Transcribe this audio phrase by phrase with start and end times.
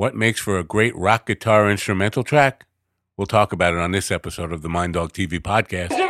[0.00, 2.64] What makes for a great rock guitar instrumental track?
[3.18, 6.09] We'll talk about it on this episode of the Mind Dog TV podcast.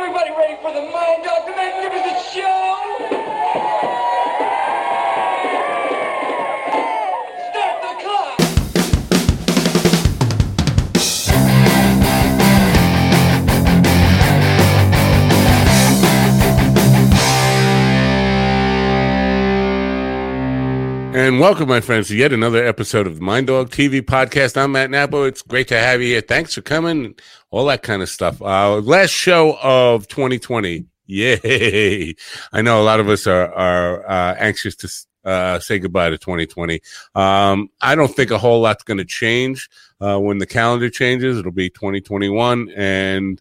[21.21, 24.57] And welcome, my friends, to yet another episode of the Mind Dog TV podcast.
[24.57, 25.21] I'm Matt Nappo.
[25.25, 26.21] It's great to have you here.
[26.21, 27.13] Thanks for coming,
[27.51, 28.41] all that kind of stuff.
[28.41, 30.87] Uh, last show of 2020.
[31.05, 32.15] Yay.
[32.51, 36.17] I know a lot of us are, are uh, anxious to uh, say goodbye to
[36.17, 36.81] 2020.
[37.13, 39.69] Um, I don't think a whole lot's going to change
[39.99, 41.37] uh, when the calendar changes.
[41.37, 43.39] It'll be 2021 and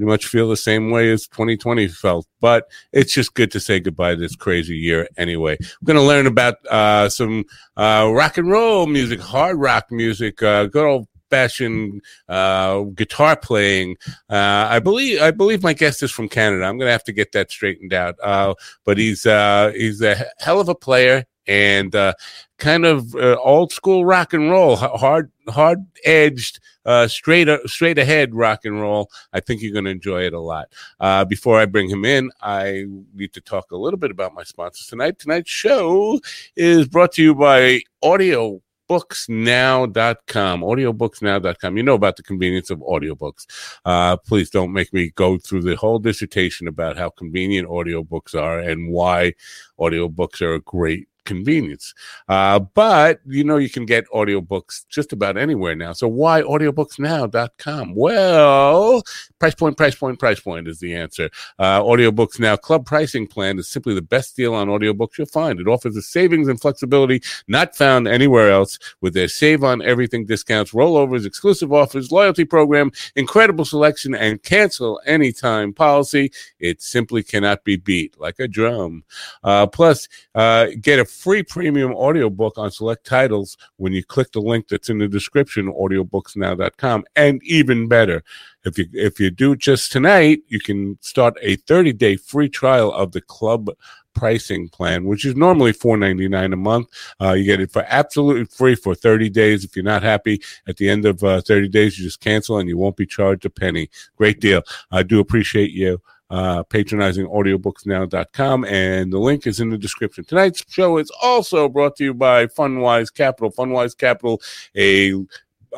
[0.00, 2.26] pretty much feel the same way as 2020 felt.
[2.40, 5.58] But it's just good to say goodbye to this crazy year anyway.
[5.60, 7.44] We're going to learn about uh, some
[7.76, 12.00] uh, rock and roll music, hard rock music, uh, good old fashioned
[12.30, 13.96] uh, guitar playing.
[14.30, 16.64] Uh, I believe I believe my guest is from Canada.
[16.64, 18.14] I'm going to have to get that straightened out.
[18.22, 18.54] Uh,
[18.86, 22.14] but he's uh, he's a hell of a player and uh,
[22.58, 28.36] kind of uh, old school rock and roll, hard hard edged, uh, straight straight ahead
[28.36, 29.10] rock and roll.
[29.32, 30.68] I think you're going to enjoy it a lot.
[31.00, 34.44] Uh, before I bring him in, I need to talk a little bit about my
[34.44, 35.18] sponsors tonight.
[35.18, 36.20] Tonight's show
[36.54, 43.46] is brought to you by Audio audiobooksnow.com audiobooksnow.com you know about the convenience of audiobooks
[43.84, 48.58] uh, please don't make me go through the whole dissertation about how convenient audiobooks are
[48.58, 49.32] and why
[49.78, 51.94] audiobooks are a great convenience.
[52.28, 55.92] Uh, but you know you can get audiobooks just about anywhere now.
[55.92, 59.02] So why audiobooksnow.com well
[59.38, 61.30] price point price point price point is the answer.
[61.58, 65.60] Uh, audiobooks now club pricing plan is simply the best deal on audiobooks you'll find.
[65.60, 70.26] It offers a savings and flexibility not found anywhere else with their save on everything
[70.26, 76.32] discounts rollovers exclusive offers loyalty program incredible selection and cancel anytime policy.
[76.58, 79.04] It simply cannot be beat like a drum.
[79.42, 84.40] Uh, plus uh, get a free premium audiobook on select titles when you click the
[84.40, 88.22] link that's in the description audiobooksnow.com and even better
[88.64, 92.92] if you if you do just tonight you can start a 30 day free trial
[92.92, 93.70] of the club
[94.14, 96.88] pricing plan which is normally 4.99 a month.
[97.20, 99.64] Uh, you get it for absolutely free for 30 days.
[99.64, 102.68] If you're not happy at the end of uh, 30 days you just cancel and
[102.68, 103.88] you won't be charged a penny.
[104.16, 104.62] Great deal.
[104.90, 110.24] I do appreciate you uh, patronizing audiobooksnow.com and the link is in the description.
[110.24, 113.50] Tonight's show is also brought to you by fundwise capital.
[113.50, 114.40] Fundwise capital
[114.76, 115.12] a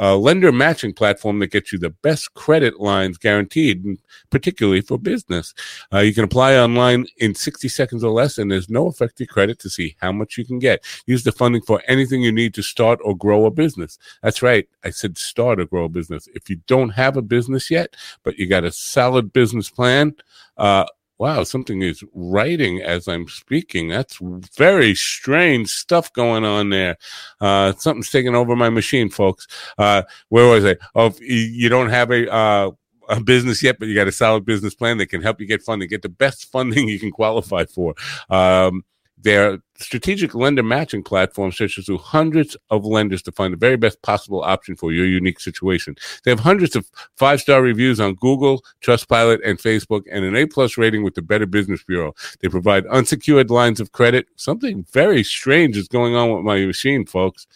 [0.01, 3.99] uh, lender matching platform that gets you the best credit lines guaranteed,
[4.31, 5.55] particularly for business.
[5.93, 9.59] Uh, you can apply online in 60 seconds or less, and there's no effective credit
[9.61, 10.85] to see how much you can get.
[11.07, 13.99] Use the funding for anything you need to start or grow a business.
[14.23, 14.69] That's right.
[14.85, 16.29] I said start or grow a business.
[16.35, 20.15] If you don't have a business yet, but you got a solid business plan,
[20.57, 20.87] uh,
[21.23, 23.87] wow, something is writing as I'm speaking.
[23.87, 24.19] That's
[24.57, 26.97] very strange stuff going on there.
[27.41, 29.47] Uh, something's taking over my machine, folks.
[29.79, 30.75] Uh, where was I?
[30.97, 32.71] Oh, you don't have a, uh,
[33.09, 35.63] a business yet, but you got a solid business plan that can help you get
[35.63, 37.95] funding, get the best funding you can qualify for.
[38.29, 38.83] Um,
[39.23, 44.01] their strategic lender matching platform searches through hundreds of lenders to find the very best
[44.03, 45.97] possible option for your unique situation.
[46.25, 50.47] They have hundreds of five star reviews on Google, Trustpilot, and Facebook, and an A
[50.47, 52.15] plus rating with the Better Business Bureau.
[52.41, 54.27] They provide unsecured lines of credit.
[54.37, 57.47] Something very strange is going on with my machine, folks.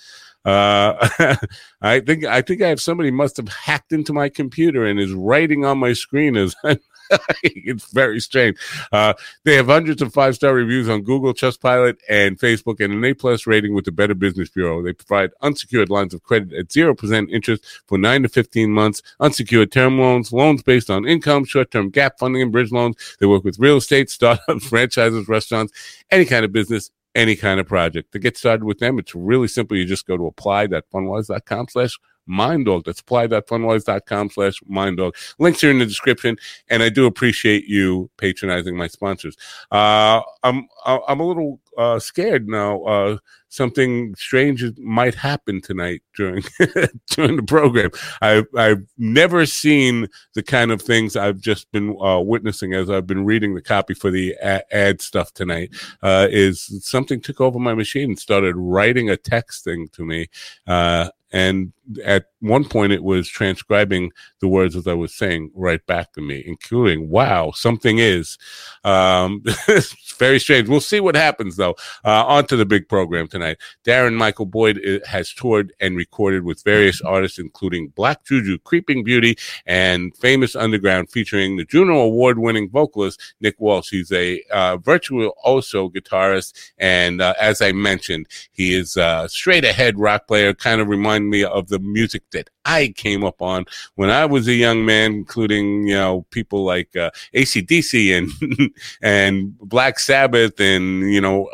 [0.44, 1.08] Uh,
[1.82, 5.12] I think I think I have somebody must have hacked into my computer and is
[5.12, 6.78] writing on my screen as I'm
[7.42, 8.58] it's very strange.
[8.92, 13.04] Uh, they have hundreds of five star reviews on Google, Trustpilot, and Facebook, and an
[13.04, 14.82] A plus rating with the Better Business Bureau.
[14.82, 19.02] They provide unsecured lines of credit at zero percent interest for nine to fifteen months,
[19.20, 22.96] unsecured term loans, loans based on income, short term gap funding, and bridge loans.
[23.20, 25.72] They work with real estate, startups, franchises, restaurants,
[26.10, 26.90] any kind of business.
[27.14, 28.12] Any kind of project.
[28.12, 29.74] To get started with them, it's really simple.
[29.74, 32.84] You just go to apply.fundwise.com slash minddog.
[32.84, 35.14] That's apply.fundwise.com slash minddog.
[35.38, 36.36] Links are in the description,
[36.68, 39.36] and I do appreciate you patronizing my sponsors.
[39.70, 42.82] Uh, I'm I'm a little uh, scared now.
[42.82, 43.16] Uh,
[43.48, 46.42] something strange might happen tonight during
[47.10, 47.90] during the program.
[48.20, 53.06] I've I've never seen the kind of things I've just been uh, witnessing as I've
[53.06, 55.74] been reading the copy for the a- ad stuff tonight.
[56.02, 60.28] Uh, is something took over my machine and started writing a text thing to me.
[60.66, 61.72] Uh, and
[62.04, 66.20] at one point it was transcribing the words as I was saying right back to
[66.20, 68.38] me, including "Wow, something is."
[68.84, 70.68] Um, it's very strange.
[70.68, 71.76] We'll see what happens though.
[72.04, 73.58] Uh, on to the big program tonight.
[73.84, 79.04] Darren Michael Boyd uh, has toured and recorded with various artists, including Black Juju, Creeping
[79.04, 79.36] Beauty,
[79.66, 83.90] and Famous Underground, featuring the Juno Award-winning vocalist Nick Walsh.
[83.90, 89.98] He's a uh, virtuoso guitarist, and uh, as I mentioned, he is a straight ahead
[89.98, 90.54] rock player.
[90.54, 94.48] Kind of remind me of the music that I came up on when I was
[94.48, 98.70] a young man, including you know people like uh, ACDC and
[99.02, 101.48] and Black Sabbath, and you know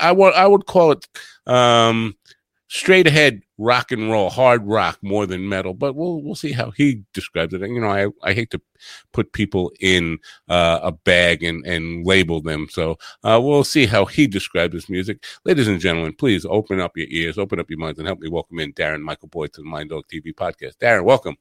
[0.00, 1.06] I would I would call it
[1.46, 2.16] um,
[2.74, 5.74] straight ahead rock and roll, hard rock more than metal.
[5.74, 7.62] But we'll we'll see how he describes it.
[7.62, 8.60] And you know, I I hate to
[9.12, 10.18] put people in
[10.48, 12.66] uh, a bag and and label them.
[12.70, 15.24] So uh, we'll see how he describes his music.
[15.44, 18.28] Ladies and gentlemen, please open up your ears, open up your minds, and help me
[18.28, 20.76] welcome in Darren Michael Boyd to the Mind Dog TV podcast.
[20.78, 21.36] Darren, welcome.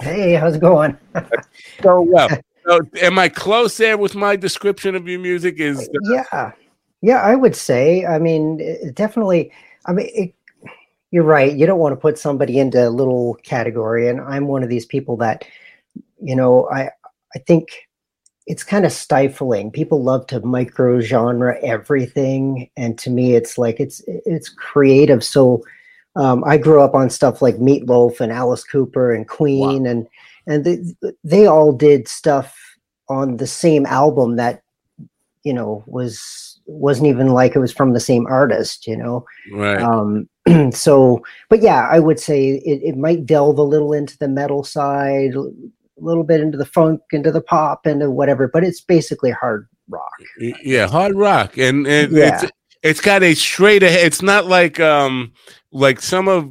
[0.00, 0.96] Hey, how's it going?
[1.82, 2.28] so well.
[2.66, 5.58] So, am I close there with my description of your music?
[5.58, 6.52] Is yeah,
[7.00, 8.04] yeah, I would say.
[8.04, 9.52] I mean, definitely.
[9.86, 10.35] I mean, it,
[11.10, 11.54] you're right.
[11.54, 14.86] You don't want to put somebody into a little category, and I'm one of these
[14.86, 15.44] people that,
[16.20, 16.90] you know, I
[17.34, 17.68] I think
[18.46, 19.70] it's kind of stifling.
[19.70, 25.24] People love to micro genre everything, and to me, it's like it's it's creative.
[25.24, 25.64] So,
[26.16, 29.90] um, I grew up on stuff like Meatloaf and Alice Cooper and Queen, wow.
[29.90, 30.08] and
[30.46, 32.56] and they, they all did stuff
[33.08, 34.62] on the same album that
[35.44, 38.86] you know was wasn't even like it was from the same artist.
[38.86, 39.80] You know, right.
[39.80, 40.28] Um,
[40.72, 44.64] so, but yeah, I would say it, it might delve a little into the metal
[44.64, 45.44] side, a
[45.98, 48.48] little bit into the funk, into the pop, into whatever.
[48.48, 50.12] But it's basically hard rock.
[50.38, 52.42] Yeah, hard rock, and, and yeah.
[52.42, 52.52] it's
[52.82, 54.06] it's got a straight ahead.
[54.06, 55.32] It's not like um
[55.72, 56.50] like some of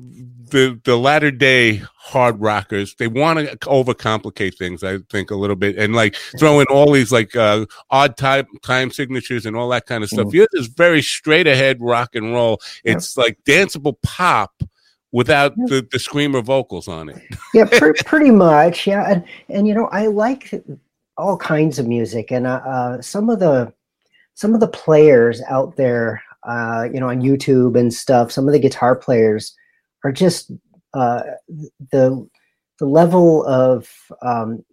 [0.50, 5.56] the the latter day hard rockers they want to overcomplicate things i think a little
[5.56, 9.70] bit and like throw in all these like uh odd time time signatures and all
[9.70, 10.28] that kind of stuff.
[10.28, 10.34] Mm.
[10.34, 12.60] yours is very straight ahead rock and roll.
[12.84, 14.64] It's like danceable pop
[15.12, 17.22] without the, the screamer vocals on it.
[17.54, 20.52] Yeah pr- pretty much yeah and and you know i like
[21.18, 23.72] all kinds of music and uh, uh some of the
[24.34, 28.52] some of the players out there uh you know on youtube and stuff some of
[28.52, 29.56] the guitar players
[30.06, 30.52] are just
[30.94, 31.24] uh,
[31.92, 32.28] the
[32.80, 33.90] the level of
[34.22, 34.64] um,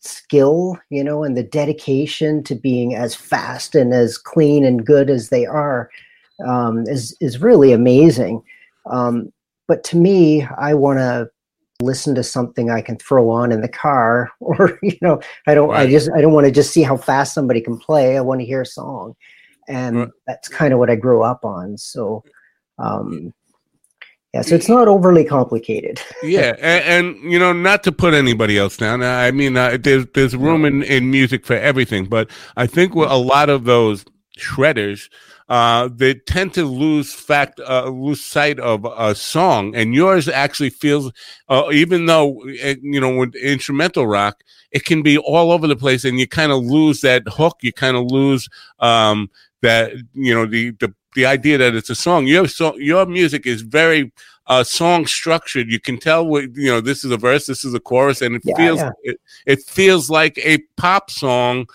[0.00, 5.10] skill, you know, and the dedication to being as fast and as clean and good
[5.10, 5.90] as they are
[6.46, 8.42] um, is is really amazing.
[8.90, 9.32] Um,
[9.68, 11.30] but to me, I want to
[11.82, 15.68] listen to something I can throw on in the car, or you know, I don't.
[15.68, 15.88] Right.
[15.88, 18.16] I just I don't want to just see how fast somebody can play.
[18.16, 19.14] I want to hear a song,
[19.68, 20.08] and right.
[20.26, 21.76] that's kind of what I grew up on.
[21.76, 22.24] So.
[22.78, 23.34] Um,
[24.32, 26.00] yeah, so it's not overly complicated.
[26.22, 29.02] yeah, and, and, you know, not to put anybody else down.
[29.02, 33.10] I mean, uh, there's there's room in, in music for everything, but I think with
[33.10, 34.04] a lot of those
[34.38, 35.08] shredders,
[35.48, 40.70] uh, they tend to lose fact, uh, lose sight of a song, and yours actually
[40.70, 41.12] feels,
[41.48, 45.74] uh, even though eh, you know with instrumental rock, it can be all over the
[45.74, 47.58] place, and you kind of lose that hook.
[47.62, 48.48] You kind of lose
[48.78, 49.28] um,
[49.62, 52.26] that you know the the the idea that it's a song.
[52.26, 54.12] Your so your music is very
[54.46, 55.70] uh, song structured.
[55.70, 56.80] You can tell what you know.
[56.80, 57.46] This is a verse.
[57.46, 58.90] This is a chorus, and it yeah, feels yeah.
[59.02, 61.66] It, it feels like a pop song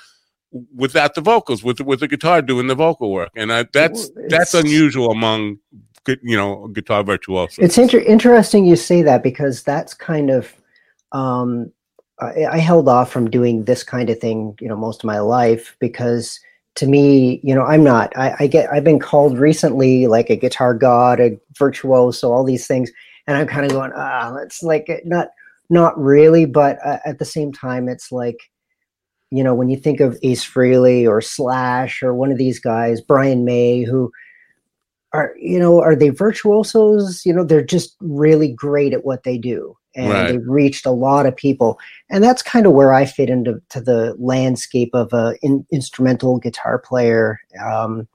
[0.75, 4.33] without the vocals, with with the guitar doing the vocal work, and I, that's it's,
[4.33, 5.59] that's unusual among
[6.07, 7.57] you know guitar virtuosos.
[7.59, 10.53] It's inter- interesting you say that because that's kind of
[11.11, 11.71] um,
[12.19, 15.19] I, I held off from doing this kind of thing, you know, most of my
[15.19, 16.39] life because
[16.75, 18.15] to me, you know, I'm not.
[18.17, 18.71] I, I, get.
[18.71, 22.91] I've been called recently like a guitar god, a virtuoso, all these things,
[23.27, 25.29] and I'm kind of going, ah, it's like not,
[25.69, 26.45] not really.
[26.45, 28.37] But uh, at the same time, it's like,
[29.31, 33.01] you know, when you think of Ace Frehley or Slash or one of these guys,
[33.01, 34.11] Brian May, who
[35.13, 37.25] are, you know, are they virtuosos?
[37.25, 40.31] You know, they're just really great at what they do and right.
[40.31, 43.81] they've reached a lot of people and that's kind of where i fit into to
[43.81, 48.07] the landscape of a in, instrumental guitar player um,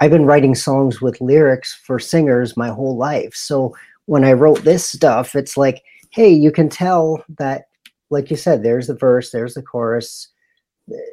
[0.00, 3.74] i've been writing songs with lyrics for singers my whole life so
[4.06, 7.64] when i wrote this stuff it's like hey you can tell that
[8.10, 10.28] like you said there's the verse there's the chorus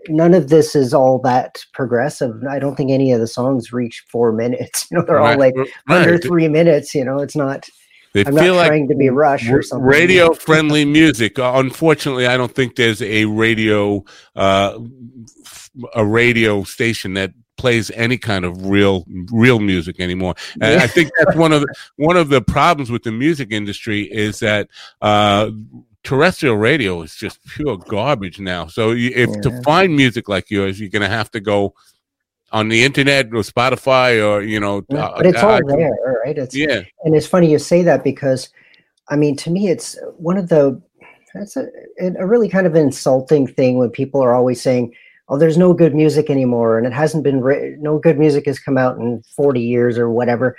[0.08, 4.04] none of this is all that progressive i don't think any of the songs reach
[4.10, 5.34] four minutes you know they're right.
[5.34, 5.70] all like right.
[5.88, 7.68] under three minutes you know it's not
[8.13, 9.88] they I'm feel not trying like to be Rush or something.
[9.88, 11.38] Radio friendly music.
[11.39, 14.04] Uh, unfortunately, I don't think there's a radio
[14.36, 14.80] uh,
[15.96, 20.34] a radio station that plays any kind of real real music anymore.
[20.62, 24.04] And I think that's one of the one of the problems with the music industry
[24.04, 24.70] is that
[25.01, 25.51] uh,
[26.04, 28.68] terrestrial radio is just pure garbage now.
[28.68, 29.42] So you, if Yeah.
[29.42, 31.74] to find music like yours, you're going to have to go
[32.51, 34.84] on the internet or Spotify or you know.
[34.89, 36.38] Yeah, uh, but it's all I- there, right?
[36.38, 38.50] It's Yeah, and it's funny you say that because
[39.10, 40.79] i mean to me it's one of the
[41.34, 41.68] that's a,
[42.18, 44.94] a really kind of insulting thing when people are always saying
[45.29, 48.60] oh there's no good music anymore and it hasn't been writ- no good music has
[48.60, 50.58] come out in 40 years or whatever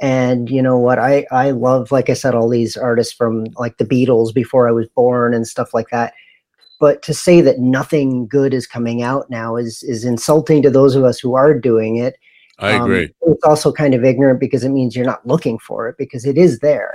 [0.00, 3.76] and you know what i i love like i said all these artists from like
[3.78, 6.14] the beatles before i was born and stuff like that
[6.82, 10.94] but to say that nothing good is coming out now is is insulting to those
[10.96, 12.14] of us who are doing it
[12.58, 13.08] I um, agree.
[13.30, 16.36] it's also kind of ignorant because it means you're not looking for it because it
[16.46, 16.92] is there.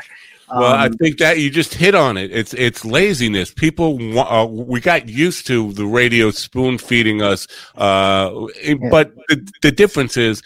[0.50, 2.30] Well, I Um, think that you just hit on it.
[2.40, 3.52] It's it's laziness.
[3.66, 3.90] People,
[4.20, 7.48] uh, we got used to the radio spoon feeding us,
[7.88, 8.30] uh,
[8.70, 8.90] it- Yeah.
[8.96, 10.42] but the, the difference is.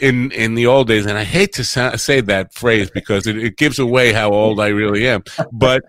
[0.00, 3.36] In in the old days, and I hate to sa- say that phrase because it,
[3.48, 5.22] it gives away how old I really am.
[5.50, 5.80] But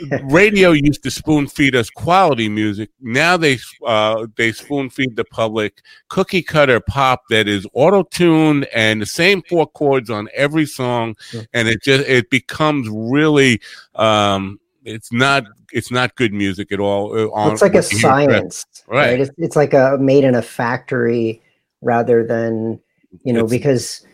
[0.24, 2.90] radio used to spoon feed us quality music.
[3.00, 8.64] Now they uh, they spoon feed the public cookie cutter pop that is auto tuned
[8.74, 11.14] and the same four chords on every song,
[11.52, 13.60] and it just it becomes really
[13.94, 17.12] um, it's not it's not good music at all.
[17.34, 19.10] uh, it's like a science, right?
[19.10, 19.20] Right.
[19.20, 21.42] It's, it's like a made in a factory
[21.80, 22.80] rather than
[23.24, 24.06] you know It's- because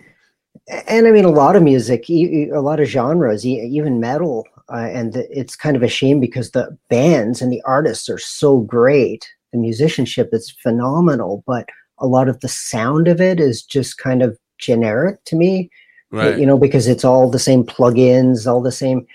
[0.86, 5.12] and I mean a lot of music, a lot of genres, even metal, uh, and
[5.12, 9.28] the, it's kind of a shame because the bands and the artists are so great,
[9.52, 14.22] the musicianship is phenomenal, but a lot of the sound of it is just kind
[14.22, 15.70] of generic to me.
[16.10, 16.38] right.
[16.38, 19.06] you know because it's all the same plugins all the same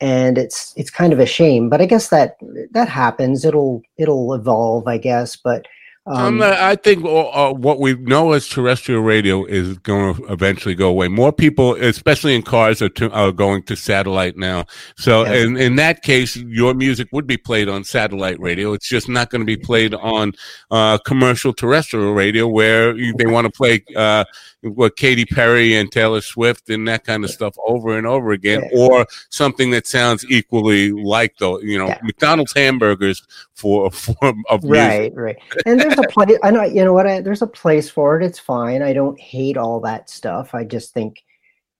[0.00, 2.36] and it's it's kind of a shame but i guess that
[2.72, 5.66] that happens it'll it'll evolve i guess but
[6.06, 10.24] um, not- I think uh, uh, what we know as terrestrial radio is going to
[10.32, 11.08] eventually go away.
[11.08, 14.64] More people, especially in cars, are, to, are going to satellite now.
[14.96, 15.34] So, Yeah.
[15.44, 18.72] in, in that case, your music would be played on satellite radio.
[18.72, 20.32] It's just not going to be played on
[20.70, 24.24] uh, commercial terrestrial radio where you, they want to play uh,
[24.62, 28.62] what Katy Perry and Taylor Swift and that kind of stuff over and over again,
[28.72, 28.78] Yeah.
[28.80, 31.98] or something that sounds equally like the you know Yeah.
[32.02, 33.22] McDonald's hamburgers
[33.62, 35.12] for a form of music.
[35.14, 37.88] right right and there's a place i know you know what I, there's a place
[37.88, 41.22] for it it's fine i don't hate all that stuff i just think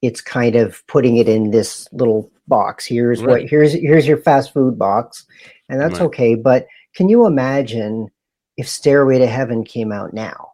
[0.01, 4.53] it's kind of putting it in this little box here's what here's here's your fast
[4.53, 5.27] food box
[5.69, 6.07] and that's Right.
[6.07, 8.09] okay but can you imagine
[8.57, 10.53] if stairway to heaven came out now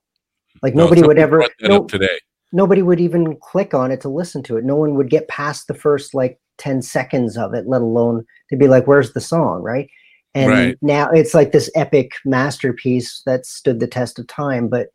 [0.62, 2.18] like No, nobody would ever no, today.
[2.52, 4.64] nobody would even click on it to listen to it.
[4.64, 8.56] No one would get past the first like 10 seconds of it, let alone to
[8.56, 9.62] be like, where's the song?
[9.62, 9.88] Right.
[10.34, 10.78] And Right.
[10.82, 14.68] now it's like this epic masterpiece that stood the test of time.
[14.68, 14.88] But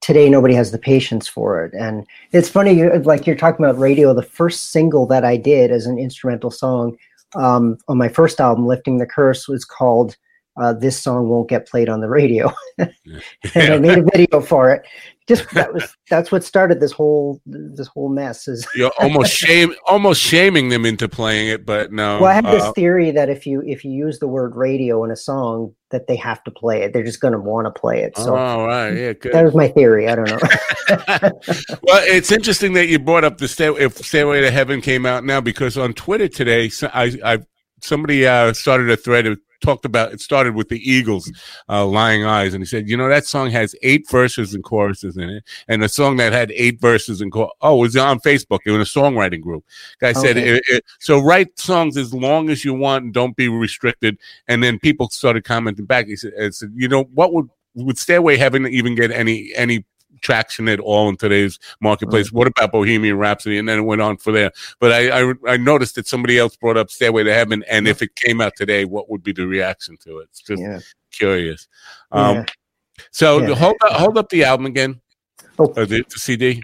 [0.00, 1.72] today, nobody has the patience for it.
[1.74, 5.86] And it's funny, like you're talking about radio, the first single that I did as
[5.86, 6.96] an instrumental song
[7.34, 10.16] um, on my first album, Lifting the Curse, was called
[10.60, 12.52] uh, This Song Won't Get Played on the Radio.
[12.78, 12.92] and
[13.54, 14.82] I made a video for it.
[15.28, 18.48] Just that was that's what started this whole this whole mess.
[18.48, 22.20] Is You're almost shame, almost shaming them into playing it, but no.
[22.20, 25.04] well, I have this uh, theory that if you if you use the word radio
[25.04, 26.92] in a song, that they have to play it.
[26.92, 28.16] They're just going to want to play it.
[28.16, 30.08] So oh, right, yeah, that was my theory.
[30.08, 30.38] I don't know.
[31.82, 35.24] well, it's interesting that you brought up the stay, if Stairway to Heaven came out
[35.24, 37.38] now because on Twitter today, I, I
[37.80, 39.26] somebody uh, started a thread.
[39.26, 41.32] It talked about it started with the Eagles,
[41.68, 45.16] uh, "Lying Eyes," and he said, "You know that song has eight verses and choruses
[45.16, 48.20] in it, and a song that had eight verses and chor- oh, it was on
[48.20, 49.64] Facebook in a songwriting group."
[50.00, 53.48] Guy said, it, it, "So write songs as long as you want, and don't be
[53.48, 56.06] restricted." And then people started commenting back.
[56.06, 59.84] He said, said "You know what would would Stairway Heaven even get any any?"
[60.22, 62.32] Traction at all in today's marketplace.
[62.32, 63.58] What about Bohemian Rhapsody?
[63.58, 64.52] And then it went on for there.
[64.80, 68.00] But I, I I noticed that somebody else brought up Stairway to Heaven, and if
[68.02, 70.28] it came out today, what would be the reaction to it?
[70.30, 70.80] It's just yeah.
[71.10, 71.68] curious.
[72.10, 72.44] Um, yeah.
[73.10, 73.54] So Yeah.
[73.54, 75.00] hold up, hold up the album again,
[75.58, 75.72] Oh.
[75.76, 76.62] or the, the CD,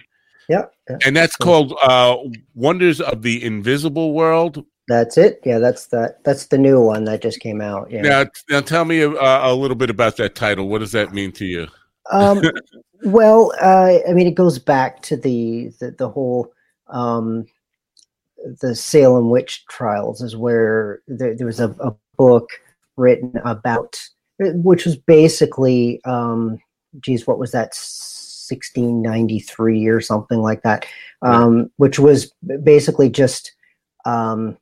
[0.49, 0.65] yeah,
[1.05, 2.17] and that's called uh,
[2.55, 5.41] "Wonders of the Invisible World." That's it.
[5.45, 6.25] Yeah, that's that.
[6.25, 7.91] That's the new one that just came out.
[7.91, 8.01] Yeah.
[8.01, 10.69] Now, now tell me uh, a little bit about that title.
[10.69, 11.69] What does that mean to you?
[12.11, 12.41] Um,
[13.05, 16.53] well, uh, I mean, it goes back to the the, the whole
[16.89, 17.47] um,
[18.61, 22.51] the Salem witch trials, is where there, there was a, a book
[22.97, 24.01] written about,
[24.39, 26.59] which was basically, um,
[27.01, 27.75] geez, what was that,
[28.49, 30.87] 1693 or something like that,
[31.23, 33.53] um, which was basically just.
[34.05, 34.57] Um,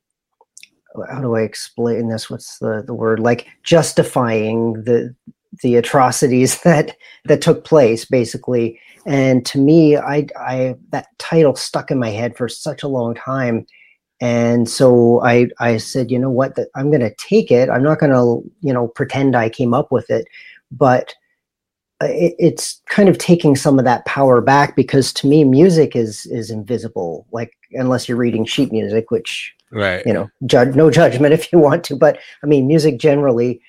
[1.11, 2.31] how do I explain this?
[2.31, 3.21] What's the, the word?
[3.21, 5.15] Like justifying the
[5.63, 8.81] the atrocities that that took place basically.
[9.07, 13.15] And to me i i that title stuck in my head for such a long
[13.15, 13.67] time.
[14.21, 16.57] And so i i said you know what?
[16.57, 17.71] That i'm going to take it.
[17.71, 20.27] I'm not going to you know pretend i came up with it.
[20.71, 21.15] But
[22.03, 25.97] uh, it, it's kind of taking some of that power back because to me music
[25.97, 30.05] is is invisible like unless you're reading sheet music which right.
[30.05, 31.97] you know judge no judgment if you want to.
[31.97, 33.63] But i mean music generally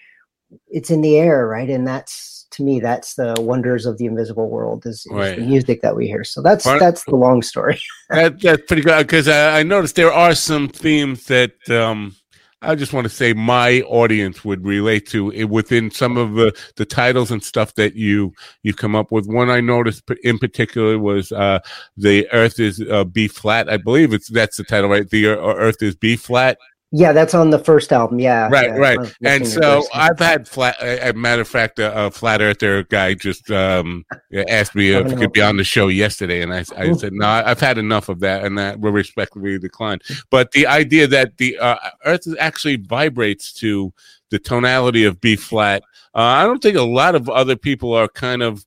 [0.68, 4.50] it's in the air right and that's to me that's the wonders of the invisible
[4.50, 5.36] world is, is Right.
[5.38, 9.06] the music that we hear so that's that's the long story that, that's pretty good
[9.06, 12.16] because I, I noticed there are some themes that um,
[12.62, 16.58] I just want to say my audience would relate to it within some of the,
[16.76, 19.28] the titles and stuff that you you come up with.
[19.28, 21.60] One I noticed in particular was uh,
[21.98, 23.70] the Earth is uh, B flat.
[23.70, 25.08] I believe it's that's the title, right?
[25.08, 26.58] The Earth is B flat.
[26.92, 29.16] Yeah that's on the first album yeah Right, yeah, right.
[29.24, 29.84] And so.
[29.94, 30.76] I've had flat.
[30.82, 34.06] A a matter of fact, a, a flat earther guy just um,
[34.50, 37.28] asked me if he could be on the show yesterday, and I, I said no,
[37.28, 40.00] I've had enough of that, and that will respectfully decline.
[40.30, 43.94] But the idea that the uh, Earth actually vibrates to
[44.30, 45.84] the tonality of B flat,
[46.16, 48.66] uh, I don't think a lot of other people are kind of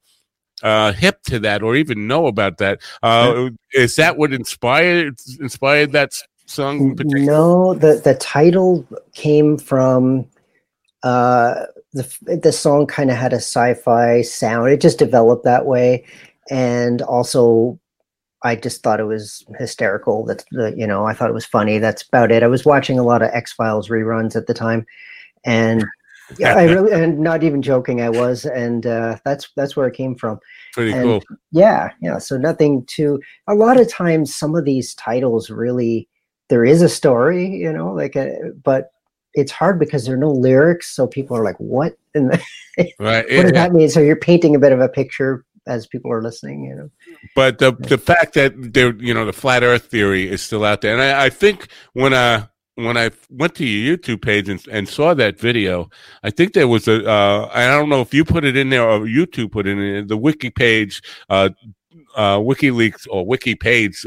[0.63, 5.93] uh hip to that or even know about that uh is that what inspired inspired
[5.93, 6.13] that
[6.51, 10.27] song no the the title came from
[11.05, 14.71] uh the the song kind of had a sci-fi sound.
[14.71, 16.05] It just developed that way.
[16.51, 17.79] And also
[18.43, 20.25] i just thought it was hysterical.
[20.25, 21.79] That's the you know i thought it was funny.
[21.79, 22.43] That's about it.
[22.43, 24.87] I was watching a lot of x-files reruns at the time.
[25.45, 25.85] And
[26.39, 28.45] yeah i really and not even joking i was.
[28.45, 30.39] And uh that's that's where it came from.
[30.75, 31.23] Pretty and- cool.
[31.51, 36.09] yeah yeah so nothing to a lot of times some of these titles really
[36.51, 38.91] there is a story you know like a, but
[39.35, 41.97] it's hard because there are no lyrics so people are like what?
[42.15, 42.29] And
[42.99, 43.89] right what does that mean?
[43.89, 46.91] So you're painting a bit of a picture as people are listening you know?
[47.37, 50.81] But the the fact that there you know the flat earth theory is still out
[50.81, 54.65] there and i, I think when uh when I went to your YouTube page and,
[54.69, 55.91] and saw that video,
[56.23, 58.89] I think there was a uh, I don't know if you put it in there
[58.89, 61.51] or YouTube put it in the wiki page, uh,
[62.17, 64.05] uh, WikiLeaks or wiki page,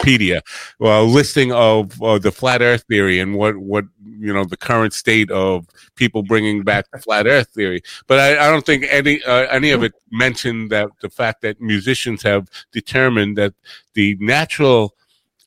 [0.00, 0.40] Wikipedia,
[0.80, 4.92] uh, listing of uh, the flat Earth theory and what what you know the current
[4.92, 7.82] state of people bringing back the flat Earth theory.
[8.06, 11.60] But I, I don't think any uh, any of it mentioned that the fact that
[11.60, 13.54] musicians have determined that
[13.94, 14.94] the natural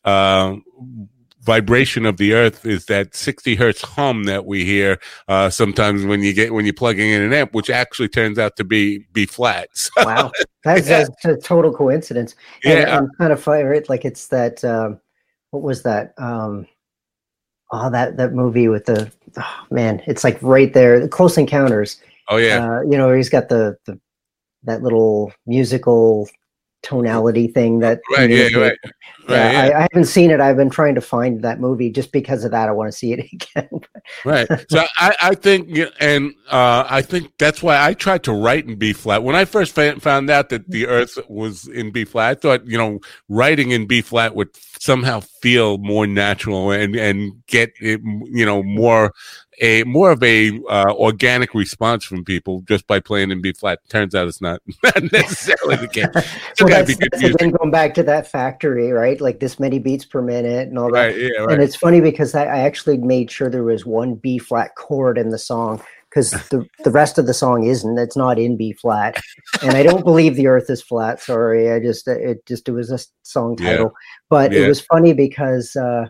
[0.05, 0.57] uh,
[1.43, 6.21] vibration of the earth is that 60 hertz hum that we hear uh, sometimes when
[6.23, 9.25] you get when you're plugging in an amp which actually turns out to be B
[9.25, 10.32] flat So, wow
[10.63, 10.99] that's, Yeah.
[10.99, 12.36] that's a total coincidence.
[12.63, 12.97] And, yeah.
[12.97, 13.88] and kind of funny right?
[13.89, 14.99] Like it's that um
[15.51, 16.13] what was that?
[16.17, 16.65] Um
[17.71, 22.01] oh that that movie with the oh, man it's like right there close encounters.
[22.29, 22.65] Oh yeah.
[22.65, 23.99] Uh, you know, he's got the, the
[24.63, 26.29] that little musical
[26.83, 28.79] tonality thing that right yeah communicates.
[28.83, 28.93] right
[29.29, 30.39] Yeah, right yeah, I, I haven't seen it.
[30.41, 32.69] I've been trying to find that movie just because of that.
[32.69, 33.69] I want to see it again.
[34.25, 38.67] right so i i think and uh i think that's why i tried to write
[38.67, 42.31] in b flat when i first found out that the earth was in b flat
[42.31, 47.31] i thought you know writing in b flat would somehow feel more natural and and
[47.47, 49.13] get it you know more
[49.61, 53.79] a more of a uh, organic response from people just by playing in b flat
[53.89, 56.07] turns out it's not, not necessarily the case
[56.59, 59.19] well, that's, be that's again going back to that factory, right?
[59.19, 61.07] Like this many beats per minute and all that.
[61.07, 64.15] right yeah right And it's funny because I, I actually made sure there was one
[64.15, 67.97] B flat chord in the song because the, the rest of the song isn't.
[67.97, 69.19] It's not in B flat,
[69.63, 71.19] and I don't believe the Earth is flat.
[71.19, 73.71] Sorry, I just it just it was a song Yeah.
[73.71, 73.93] title,
[74.29, 74.61] but Yeah.
[74.61, 76.05] it was funny because uh,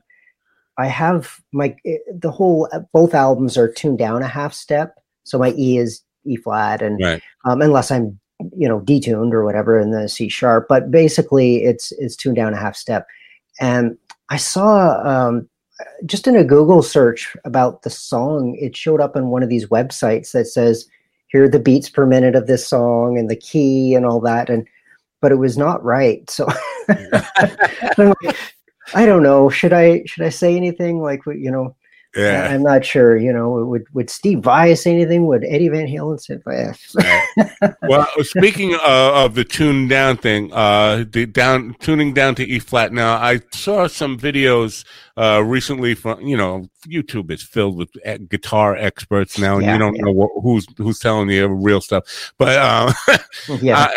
[0.77, 1.75] I have my
[2.13, 6.35] the whole both albums are tuned down a half step, so my E is E
[6.35, 8.19] flat, and right um, unless I'm
[8.55, 10.67] you know detuned or whatever in the C sharp.
[10.67, 13.07] But basically, it's it's tuned down a half step.
[13.59, 13.97] And
[14.29, 15.47] I saw um,
[16.05, 19.67] just in a Google search about the song, it showed up on one of these
[19.67, 20.87] websites that says
[21.27, 24.49] here are the beats per minute of this song and the key and all that,
[24.49, 24.67] and
[25.21, 26.27] but it was not right.
[26.29, 26.47] So
[27.97, 28.35] like,
[28.93, 29.49] I don't know.
[29.49, 31.75] Should I should I say anything like you know?
[32.15, 33.17] Yeah I'm not sure.
[33.17, 35.25] You know, would would Steve Vai say anything?
[35.27, 36.39] Would Eddie Van Halen say?
[36.45, 37.75] Right.
[37.83, 42.59] well, speaking uh, of the tune down thing, uh, the down tuning down to E
[42.59, 42.93] flat.
[42.93, 44.85] Now, I saw some videos
[45.17, 49.73] uh, recently from you know YouTube is filled with uh, guitar experts now, and Yeah,
[49.73, 50.03] you don't yeah.
[50.03, 52.33] know what, who's who's telling you real stuff.
[52.37, 52.93] But uh,
[53.61, 53.91] yeah.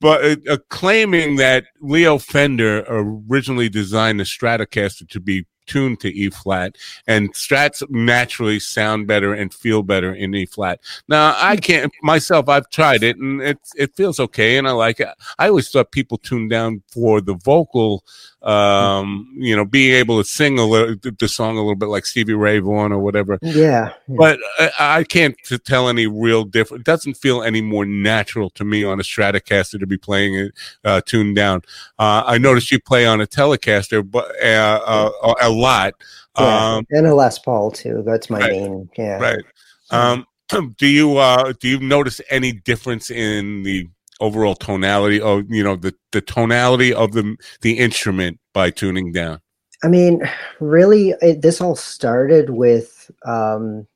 [0.00, 6.30] but uh, claiming that Leo Fender originally designed the Stratocaster to be tuned to E
[6.30, 10.80] flat, and Strats naturally sound better and feel better in E flat.
[11.08, 11.60] Now, I hmm.
[11.60, 12.48] can't myself.
[12.48, 15.08] I've tried it, and it it feels okay, and I like it.
[15.38, 18.04] I always thought people tuned down for the vocal
[18.42, 22.06] um, you know, being able to sing a little the song a little bit like
[22.06, 23.38] Stevie Ray Vaughan or whatever.
[23.42, 23.92] Yeah, yeah.
[24.08, 26.80] But I, I can't tell any real difference.
[26.80, 30.54] It doesn't feel any more natural to me on a Stratocaster to be playing it
[30.84, 31.62] uh, tuned down.
[31.98, 34.80] Uh, I noticed you play on a Telecaster, but uh,
[35.22, 35.94] uh, a lot.
[36.38, 38.02] Yeah, Um, and a Les Paul too.
[38.06, 38.90] That's my right, main.
[38.96, 39.18] Yeah.
[39.18, 39.44] right.
[39.90, 40.26] Um,
[40.78, 43.88] do you uh, do you notice any difference in the
[44.20, 49.40] overall tonality of you know the the tonality of the the instrument by tuning down?
[49.82, 50.22] I mean,
[50.60, 53.86] really, it, this all started with um,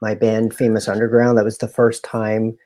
[0.00, 1.36] my band, Famous Underground.
[1.36, 2.56] That was the first time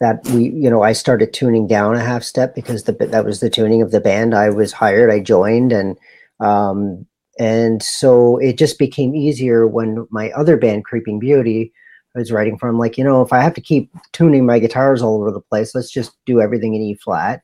[0.00, 3.40] that we, you know, I started tuning down a half step because the that was
[3.40, 4.34] the tuning of the band.
[4.34, 5.96] I was hired, I joined, and
[6.40, 7.06] um,
[7.38, 11.72] and so it just became easier when my other band, Creeping Beauty,
[12.16, 12.78] I was writing from.
[12.78, 15.74] Like, you know, if I have to keep tuning my guitars all over the place,
[15.74, 17.42] let's just do everything in E flat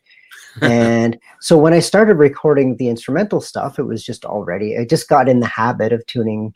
[0.63, 5.09] and so when I started recording the instrumental stuff, it was just already, I just
[5.09, 6.55] got in the habit of tuning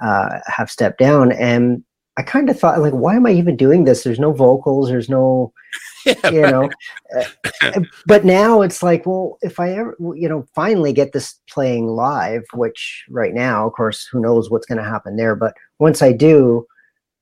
[0.00, 1.32] uh, half step down.
[1.32, 1.82] And
[2.16, 4.04] I kind of thought, like, why am I even doing this?
[4.04, 5.52] There's no vocals, there's no,
[6.06, 6.70] Yeah, you know.
[7.16, 11.86] uh, but now it's like, well, if I ever, you know, finally get this playing
[11.88, 15.34] live, which right now, of course, who knows what's going to happen there.
[15.34, 16.66] But once I do,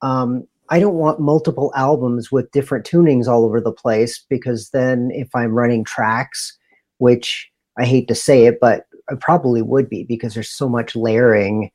[0.03, 5.11] um, I don't want multiple albums with different tunings all over the place because then
[5.12, 6.57] if I'm running tracks,
[6.99, 10.97] which I hate to say it, but I probably would be because there's so much
[10.97, 11.71] layering,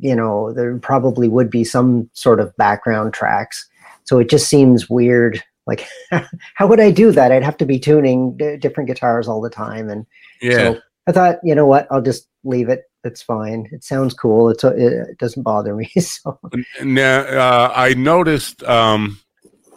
[0.00, 3.68] you know, there probably would be some sort of background tracks.
[4.04, 5.42] So it just seems weird.
[5.66, 5.86] Like,
[6.54, 7.32] how would I do that?
[7.32, 9.88] I'd have to be tuning d- different guitars all the time.
[9.88, 10.06] And
[10.40, 10.56] yeah.
[10.56, 12.84] so I thought, you know what, I'll just leave it.
[13.06, 13.68] It's fine.
[13.72, 14.50] It sounds cool.
[14.50, 15.90] It's it doesn't bother me.
[16.00, 16.38] So
[16.82, 18.62] Now, uh, I noticed.
[18.64, 19.18] Um,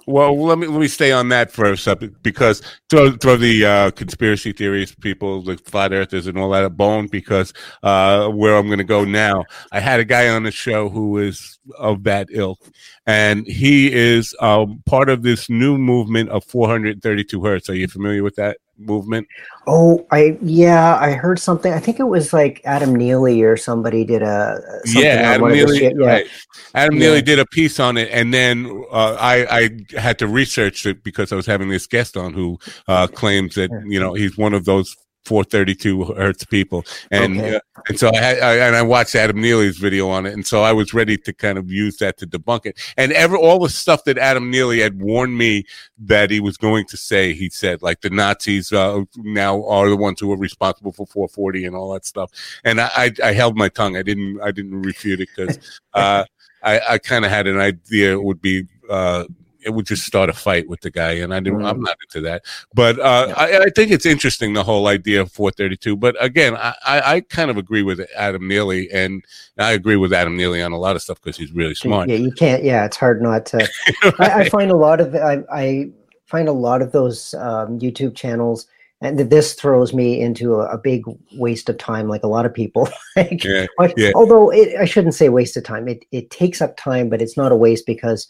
[0.09, 3.63] well, let me let me stay on that for a second because throw throw the
[3.63, 8.55] uh, conspiracy theories, people, the flat earthers, and all that a bone because uh, where
[8.55, 9.45] I'm going to go now.
[9.71, 12.59] I had a guy on the show who is of that ilk,
[13.05, 17.69] and he is um, part of this new movement of 432 hertz.
[17.69, 19.27] Are you familiar with that movement?
[19.67, 21.71] Oh, I yeah, I heard something.
[21.71, 25.51] I think it was like Adam Neely or somebody did a something yeah, Adam one
[25.51, 26.27] of the Neely, Yeah, right.
[26.73, 27.07] Adam Yeah.
[27.07, 29.59] Neely did a piece on it, and then uh, I,
[29.95, 33.55] I had to research it because I was having this guest on who uh, claims
[33.55, 34.95] that you know he's one of those
[35.29, 37.55] 432 hertz people, and Okay.
[37.57, 40.45] uh, and so I, had, I and I watched Adam Neely's video on it, and
[40.45, 42.79] so I was ready to kind of use that to debunk it.
[42.97, 45.65] And ever all the stuff that Adam Neely had warned me
[45.99, 49.95] that he was going to say, he said like the Nazis uh, now are the
[49.95, 52.31] ones who are responsible for 440 and all that stuff.
[52.63, 53.95] And I, I, I held my tongue.
[53.95, 55.59] I didn't I didn't refute it because
[55.93, 56.25] uh,
[56.63, 58.65] I, I kind of had an idea it would be.
[58.89, 59.25] Uh,
[59.65, 61.65] it would just start a fight with the guy, and I didn't.
[61.65, 61.85] I'm Mm.
[61.85, 62.43] not into that.
[62.73, 65.95] But uh, I, I think it's interesting the whole idea of 432.
[65.97, 69.23] But again, I, I, I kind of agree with Adam Neely, and
[69.57, 72.09] I agree with Adam Neely on a lot of stuff because he's really smart.
[72.09, 72.63] yeah, you can't.
[72.63, 73.67] Yeah, it's hard not to.
[74.19, 75.89] I, I find a lot of I, I
[76.25, 78.65] find a lot of those um, YouTube channels,
[79.01, 82.53] and this throws me into a, a big waste of time, like a lot of
[82.53, 82.87] people.
[83.17, 83.65] like, Yeah,
[83.97, 84.11] yeah.
[84.15, 85.87] Although it, I shouldn't say waste of time.
[85.87, 88.27] It it takes up time, but it's not a waste because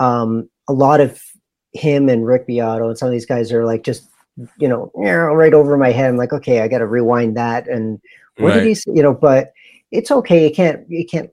[0.00, 1.20] um, a lot of
[1.72, 4.08] him and Rick Beato and some of these guys are like just
[4.58, 6.08] you know eh, right over my head.
[6.08, 8.00] I'm like, okay, I got to rewind that and
[8.36, 8.54] what Right.
[8.60, 8.92] did he say?
[8.94, 9.52] You know, but
[9.90, 10.46] it's okay.
[10.48, 11.30] You can't you can't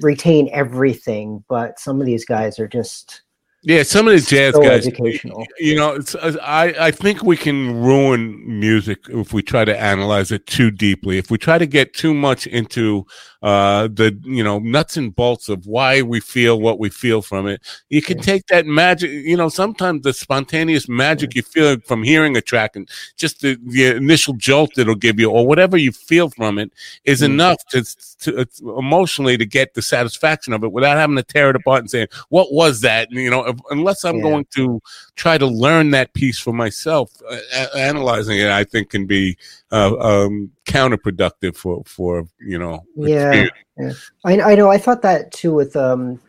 [0.00, 3.22] retain everything, but some of these guys are just
[3.66, 5.44] Yeah, some of the jazz so guys, educational.
[5.58, 9.76] you know, it's, uh, I I think we can ruin music if we try to
[9.76, 11.18] analyze it too deeply.
[11.18, 13.06] If we try to get too much into
[13.42, 17.48] uh, the you know nuts and bolts of why we feel what we feel from
[17.48, 18.22] it, you can Yeah.
[18.22, 19.10] take that magic.
[19.10, 23.58] You know, sometimes the spontaneous magic you feel from hearing a track and just the,
[23.66, 26.70] the initial jolt it'll give you, or whatever you feel from it,
[27.04, 27.24] is Mm.
[27.32, 27.82] enough to,
[28.20, 31.80] to uh, emotionally to get the satisfaction of it without having to tear it apart
[31.80, 34.22] and saying, "What was that?" And, you know, if, unless I'm Yeah.
[34.22, 34.80] going to
[35.14, 39.36] try to learn that piece for myself, uh, a- analyzing it, I think can be
[39.72, 42.84] uh, um, counterproductive for for you know.
[42.96, 43.46] Yeah,
[43.78, 44.10] experience.
[44.24, 44.70] I I know.
[44.70, 45.54] I thought that too.
[45.54, 46.20] With um,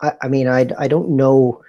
[0.00, 1.62] I, I mean, I I don't know.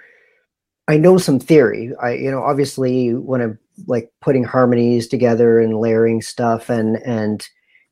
[0.88, 1.92] I know some theory.
[2.00, 7.46] I you know obviously when I'm like putting harmonies together and layering stuff and and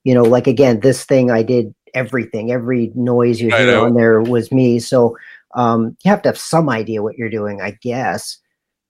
[0.05, 4.21] you know like again this thing I did everything every noise you hear on there
[4.21, 4.79] was me.
[4.79, 5.17] So
[5.55, 8.39] um, you have to have some idea what you're doing, I guess.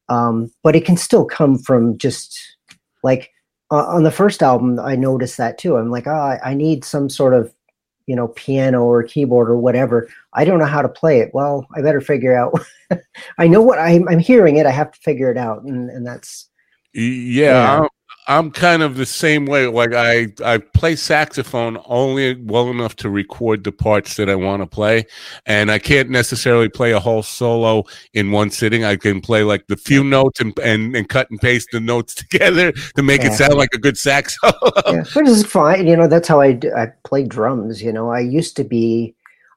[0.09, 2.39] Um, but it can still come from just
[3.03, 3.31] like
[3.71, 4.79] uh, on the first album.
[4.79, 5.77] I noticed that too.
[5.77, 7.53] I'm like, oh, I, I need some sort of
[8.07, 11.67] you know piano or keyboard or whatever i don't know how to play it well
[11.77, 12.53] i better figure out
[13.39, 16.07] i know what I'm, I'm hearing it i have to figure it out and, and
[16.07, 16.49] that's
[16.95, 17.89] yeah, yeah.
[18.29, 19.67] I'm kind of the same way.
[19.69, 24.63] Like I, I play saxophone only well enough to record the parts that I want
[24.63, 25.07] to play,
[25.47, 27.85] and I can't necessarily play a whole solo
[28.15, 28.85] in one sitting.
[28.85, 32.15] I can play like the few notes and and, and cut and paste the notes
[32.31, 33.33] together to make yeah.
[33.33, 34.73] it sound like a good sax solo.
[34.87, 35.87] yeah, which is fine.
[35.87, 37.81] You know, that's how I I play drums.
[37.81, 39.15] You know, I used to be.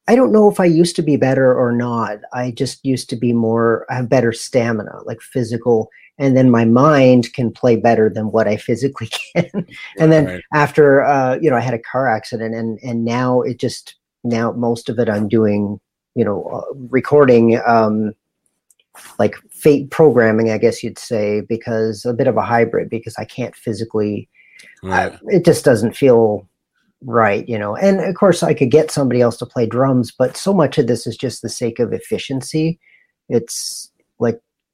[0.08, 2.18] I don't know if I used to be better or not.
[2.34, 6.66] I just used to be more, I have better stamina, like physical and then my
[6.66, 9.66] mind can play better than what I physically can.
[9.98, 10.44] and then right.
[10.54, 14.52] after uh, you know, I had a car accident, and and now it just now
[14.52, 15.80] most of it I'm doing,
[16.14, 18.14] you know, uh, recording, um,
[19.18, 23.26] like fate programming, I guess you'd say, because a bit of a hybrid because I
[23.26, 24.30] can't physically.
[24.84, 25.18] Right.
[25.28, 26.46] it just doesn't feel
[27.06, 30.36] right you know and of course i could get somebody else to play drums but
[30.36, 32.78] so much of this is just the sake of efficiency
[33.30, 33.89] it's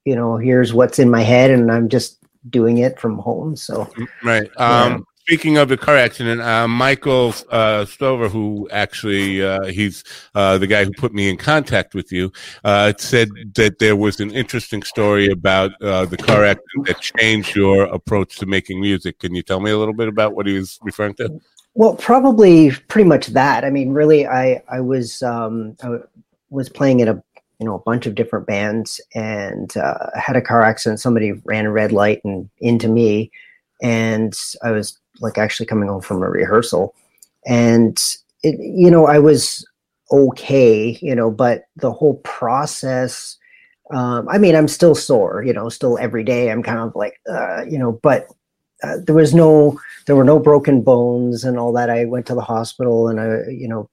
[0.06, 3.56] you know, here's what's in my head, and I'm just doing it from home.
[3.56, 3.90] So
[4.22, 4.48] right.
[4.56, 4.98] Um, yeah.
[5.26, 10.04] Speaking of the car accident, uh, Michael uh, Stover, who actually uh, he's
[10.36, 14.20] uh, the guy who put me in contact with you, uh, said that there was
[14.20, 19.18] an interesting story about uh, the car accident that changed your approach to making music.
[19.18, 21.40] Can you tell me a little bit about what he was referring to?
[21.74, 23.64] Well, probably pretty much that.
[23.64, 25.98] I mean, really, I I was um, I
[26.50, 27.20] was playing in a
[27.58, 31.00] you know a bunch of different bands and uh, had a car accident.
[31.00, 33.30] Somebody ran a red light and into me
[33.82, 36.94] and i was like actually coming home from a rehearsal.
[37.46, 37.98] And
[38.42, 39.66] it you know i was
[40.12, 43.36] okay you know but the whole process
[43.92, 47.14] um, i mean i'm still sore you know still every day i'm kind of like
[47.30, 48.26] uh, you know but
[48.82, 51.88] uh, there was no there were no broken bones and all that.
[51.88, 53.88] I went to the hospital and i you know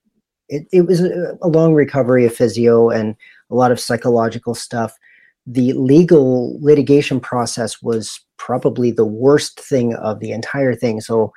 [0.49, 3.15] it, it was a, a long recovery of physio and
[3.53, 4.97] a lot of psychological stuff.
[5.45, 10.99] The legal litigation process was probably the worst thing of the entire thing.
[10.99, 11.31] So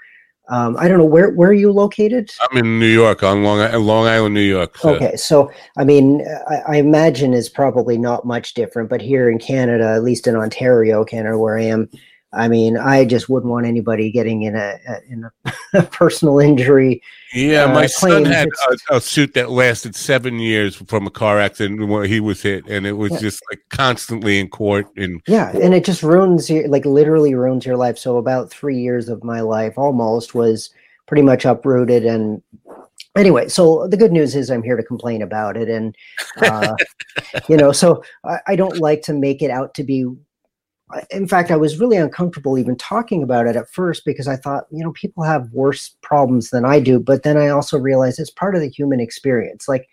[0.49, 2.31] um, I don't know where where are you located?
[2.41, 4.79] I'm in New York, on Long Long Island, New York.
[4.79, 4.95] So.
[4.95, 9.41] Okay, so I mean, I, I, imagine is probably not much different, but here in
[9.41, 11.91] Canada, at least in Ontario, Canada, where I am,
[12.33, 15.31] I mean, I just wouldn't want anybody getting in a, in
[15.75, 17.03] a, personal injury.
[17.33, 18.49] Yeah, uh, my son had
[18.91, 22.67] a, a, suit that lasted seven years from a car accident where he was hit,
[22.67, 23.19] and it was yeah.
[23.21, 24.87] just like constantly in court.
[24.97, 27.97] And yeah, and it just ruins your like literally ruins your life.
[27.97, 30.71] So about three years of my life almost was
[31.07, 32.43] pretty much uprooted and
[33.17, 35.97] anyway so the good news is i'm here to complain about it and
[36.39, 36.75] uh,
[37.49, 40.05] you know so I, I, don't like to make it out to be
[41.11, 44.67] in fact, I was really uncomfortable even talking about it at first because I thought,
[44.71, 47.01] you know, people have worse problems than I do.
[47.01, 49.69] But then I also realized it's part of the human experience.
[49.69, 49.89] Like,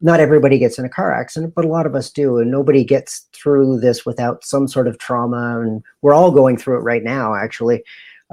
[0.00, 2.38] not everybody gets in a car accident, but a lot of us do.
[2.38, 5.60] And nobody gets through this without some sort of trauma.
[5.60, 7.82] And we're all going through it right now, actually.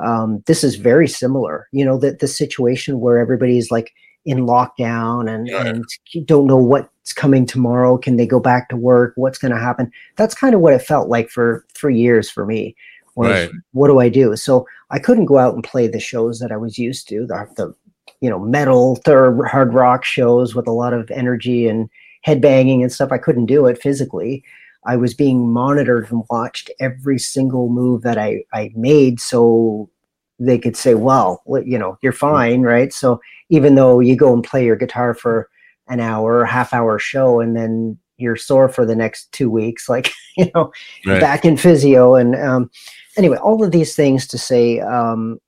[0.03, 3.93] Um, this is very similar, you know, that the situation where everybody's like,
[4.25, 5.65] in lockdown and, yeah.
[5.65, 5.85] and
[6.25, 6.57] don't know
[7.05, 7.99] what's coming tomorrow.
[7.99, 9.13] Can they go back to work?
[9.15, 9.91] What's going to happen?
[10.15, 12.75] That's kind of what it felt like for three years for me.
[13.13, 13.51] Was, right.
[13.73, 14.35] What do I do?
[14.35, 17.47] So I couldn't go out and play the shows that I was used to, the,
[17.57, 17.75] the
[18.21, 21.91] you know metal, third hard rock shows with a lot of energy and
[22.25, 23.11] headbanging and stuff.
[23.11, 24.43] I couldn't do it physically.
[24.87, 29.19] I was being monitored and watched every single move that I, I made.
[29.19, 29.91] So
[30.39, 32.17] they could say, well, you know, you're hmm.
[32.17, 32.91] fine, right?
[32.91, 35.49] So even though you go and play your guitar for
[35.87, 40.11] an hour, half hour show, and then you're sore for the next two weeks, like,
[40.37, 40.71] you know,
[41.05, 41.21] right.
[41.21, 42.15] back in physio.
[42.15, 42.69] And um,
[43.17, 45.39] anyway, all of these things to say, um,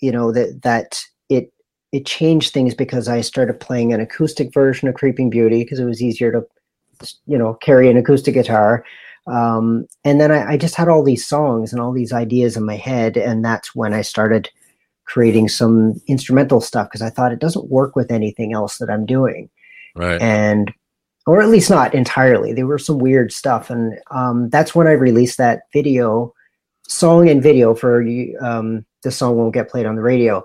[0.00, 1.52] you know, that, that it,
[1.92, 5.84] it changed things because I started playing an acoustic version of Creeping Beauty because it
[5.84, 6.44] was easier to,
[7.26, 8.84] you know, carry an acoustic guitar.
[9.26, 12.64] Um, and then I, I, just had all these songs and all these ideas in
[12.64, 14.50] my head, and that's when I started
[15.04, 19.06] creating some instrumental stuff because I thought it doesn't work with anything else that I'm
[19.06, 19.48] doing,
[19.94, 20.20] right?
[20.20, 20.72] And
[21.26, 22.52] or at least not entirely.
[22.52, 26.34] There were some weird stuff, and um, that's when I released that video,
[26.88, 28.04] song and video for
[28.40, 30.44] um, the song won't get played on the radio.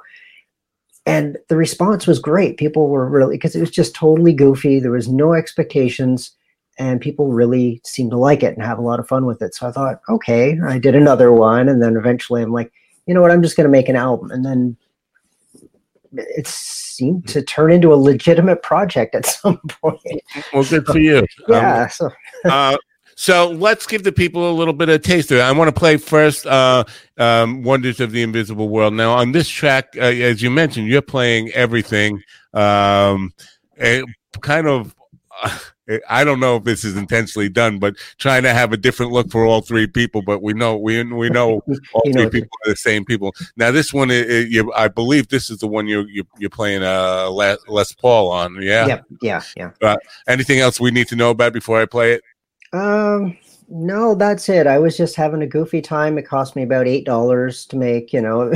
[1.05, 2.57] And the response was great.
[2.57, 4.79] People were really because it was just totally goofy.
[4.79, 6.35] There was no expectations
[6.77, 9.55] and people really seemed to like it and have a lot of fun with it.
[9.55, 12.71] So I thought, okay, I did another one, and then eventually I'm like,
[13.05, 14.77] you know what, I'm just going to make an album, and then
[16.13, 20.21] it seemed to turn into a legitimate project at some point.
[20.53, 21.25] Well, good for you.
[21.47, 21.83] yeah.
[21.83, 22.09] Um, so.
[22.45, 22.77] uh,
[23.19, 25.41] So let's give the people a little bit of taste of it.
[25.41, 26.83] I want to play first uh,
[27.17, 28.93] um, Wonders of the Invisible World.
[28.93, 32.21] Now, on this track, uh, as you mentioned, you're playing everything.
[32.53, 33.33] Um,
[34.41, 34.93] kind of.
[36.09, 39.31] I don't know if this is intentionally done, but trying to have a different look
[39.31, 40.21] for all three people.
[40.21, 41.61] But we know we we know
[41.93, 43.33] all three know, people are the same people.
[43.55, 46.49] Now this one, it, it, you, I believe this is the one you're you're, you're
[46.49, 48.61] playing uh Les, Les, Paul on.
[48.61, 49.71] Yeah, yeah, yeah, yeah.
[49.81, 49.97] Uh,
[50.27, 52.23] anything else we need to know about before I play it?
[52.73, 53.37] Um,
[53.69, 54.67] no, that's it.
[54.67, 56.17] I was just having a goofy time.
[56.17, 58.11] It cost me about eight dollars to make.
[58.11, 58.53] You know,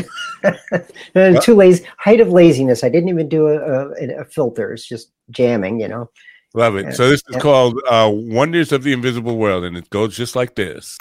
[1.42, 1.86] too lazy.
[1.98, 2.84] Height of laziness.
[2.84, 4.74] I didn't even do a, a, a filter.
[4.74, 5.80] It's just jamming.
[5.80, 6.10] You know.
[6.54, 6.94] Love it.
[6.96, 10.56] So this is called uh, Wonders of the Invisible World, and it goes just like
[10.56, 10.98] this.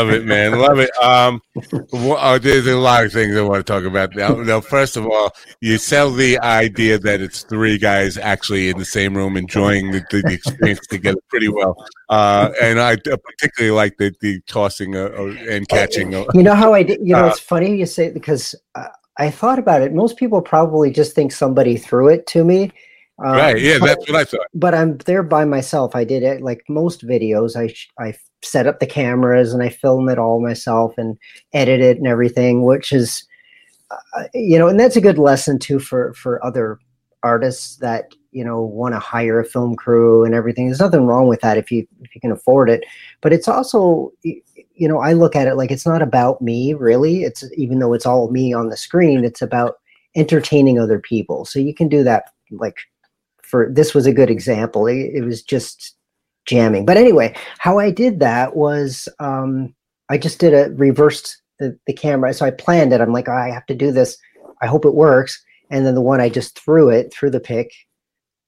[0.00, 0.58] Love it, man.
[0.58, 0.90] Love it.
[1.02, 1.42] Um,
[1.92, 4.16] uh, there's a lot of things I want to talk about.
[4.16, 8.78] Now, now, first of all, you sell the idea that it's three guys actually in
[8.78, 11.76] the same room enjoying the, the experience together pretty well.
[12.08, 16.12] Uh, and I particularly like the, the tossing uh, uh and catching.
[16.12, 17.00] You know how I did?
[17.02, 18.54] You know, it's funny you say because
[19.18, 19.92] I thought about it.
[19.92, 22.72] Most people probably just think somebody threw it to me.
[23.22, 23.60] Um, right.
[23.60, 24.46] Yeah, that's what I thought.
[24.54, 25.94] But I'm there by myself.
[25.94, 27.54] I did it like most videos.
[27.54, 31.18] I I set up the cameras and I film it all myself and
[31.52, 33.24] edit it and everything, which is,
[33.90, 36.78] uh, you know, and that's a good lesson too for for other
[37.22, 40.66] artists that you know want to hire a film crew and everything.
[40.66, 42.84] There's nothing wrong with that if you if you can afford it,
[43.20, 47.24] but it's also you know I look at it like it's not about me really.
[47.24, 49.76] It's even though it's all me on the screen, it's about
[50.16, 51.44] entertaining other people.
[51.44, 52.78] So you can do that like
[53.50, 54.86] for this was a good example.
[54.86, 55.96] It, it was just
[56.46, 56.86] jamming.
[56.86, 59.74] But anyway, how I did that was um,
[60.08, 62.34] I just did a reversed the, the camera.
[62.34, 63.00] So I planned it.
[63.00, 64.18] I'm like, oh, I have to do this.
[64.60, 65.40] I hope it works.
[65.70, 67.72] And then the one I just threw it through the pick.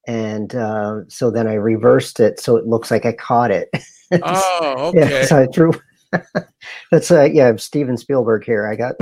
[0.08, 3.68] And uh, so then I reversed it so it looks like I caught it.
[4.22, 5.20] oh, okay.
[5.20, 5.72] Yeah, so I threw.
[6.90, 8.66] That's uh yeah, Steven Spielberg here.
[8.66, 8.96] I got.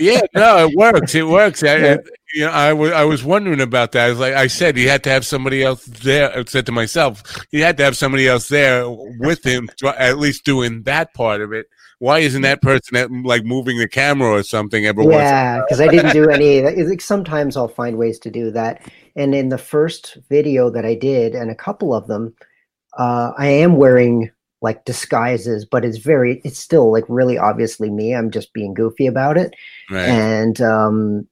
[0.00, 1.14] yeah, no, it works.
[1.14, 1.62] It works.
[1.64, 1.98] yeah.
[2.34, 4.06] You know, I was I was wondering about that.
[4.06, 6.36] I was like, I said he had to have somebody else there.
[6.36, 10.44] I said to myself, he had to have somebody else there with him, at least
[10.44, 11.66] doing that part of it.
[12.00, 15.16] Why isn't that person at, like moving the camera or something every once?
[15.16, 16.62] in a Yeah, because I didn't do any.
[16.62, 18.88] like, Sometimes I'll find ways to do that.
[19.16, 22.34] And in the first video that I did, and a couple of them,
[22.96, 28.14] uh, I am wearing like disguises, but it's very, it's still like really obviously me.
[28.14, 29.54] I'm just being goofy about it.
[29.90, 30.08] Right.
[30.08, 31.28] and um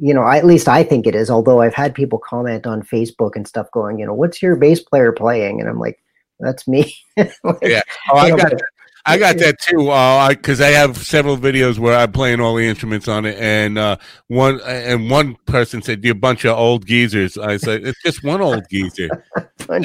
[0.00, 2.82] you know I, at least i think it is although i've had people comment on
[2.82, 6.00] facebook and stuff going you know what's your bass player playing and i'm like
[6.40, 7.82] that's me Like, Yeah.
[8.12, 8.62] Oh, I know, got but-
[9.04, 9.90] I got that too.
[9.90, 13.76] Uh, because I, have several videos where I'm playing all the instruments on it, and
[13.76, 13.96] uh,
[14.28, 18.22] one and one person said, "You're a bunch of old geezers." I said, "It's just
[18.22, 19.08] one old geezer."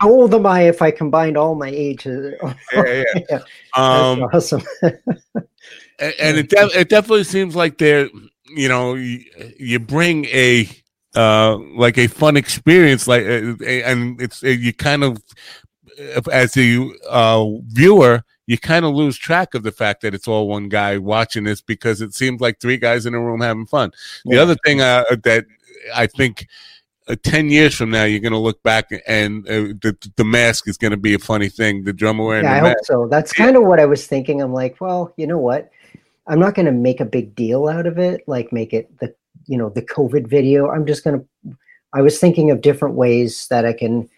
[0.00, 2.34] how old am i if i combined all my ages
[2.72, 3.04] Yeah, yeah.
[3.30, 3.38] Yeah,
[3.76, 8.08] Um, awesome A- and it de- it definitely seems like they're
[8.54, 9.24] you know you,
[9.58, 10.68] you bring a
[11.14, 15.22] uh like a fun experience like uh, and it's uh, you kind of
[16.16, 20.26] uh, as a uh viewer you kind of lose track of the fact that it's
[20.26, 23.66] all one guy watching this because it seems like three guys in a room having
[23.66, 23.92] fun.
[24.24, 24.42] The Yeah.
[24.42, 25.46] other thing uh, that
[25.94, 26.46] i think
[27.08, 30.68] uh, 10 years from now you're going to look back and uh, the, the mask
[30.68, 33.08] is going to be a funny thing the drummer wearing yeah i the hope so.
[33.08, 34.40] That's kind of what i was thinking.
[34.40, 35.70] I'm like well you know what
[36.28, 39.14] i'm not going to make a big deal out of it like make it the
[39.46, 41.56] you know the covid video i'm just going to
[41.94, 44.08] i was thinking of different ways that i can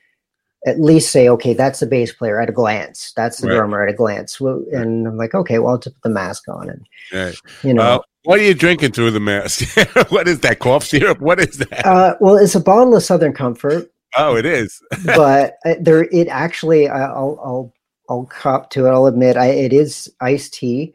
[0.66, 3.56] at least say okay that's the bass player at a glance that's the Right.
[3.56, 6.68] drummer at a glance and i'm like okay well i'll just put the mask on
[6.70, 7.36] and Right.
[7.62, 9.76] you know Uh, what are you drinking through the mask?
[10.08, 10.58] what is that?
[10.58, 11.20] Cough syrup?
[11.20, 11.84] What is that?
[11.84, 14.80] uh, well it's a bottle of southern comfort oh, it is.
[15.04, 17.72] but uh, there it actually i'll i'll
[18.08, 20.94] i'll cop to it i'll admit I, it is iced tea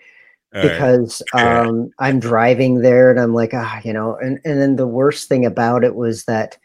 [0.56, 0.72] All right.
[0.72, 1.62] because Yeah.
[1.62, 5.28] um, I'm driving there and I'm like, ah, you know, and, and then the worst
[5.30, 6.58] thing about it was that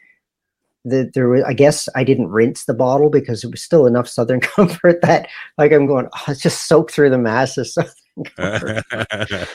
[0.85, 4.07] the, there was, I guess I didn't rinse the bottle because it was still enough
[4.07, 5.27] Southern Comfort that
[5.57, 7.93] like I'm going, oh, it's just soaked through the mass of Southern
[8.37, 9.47] Comfort.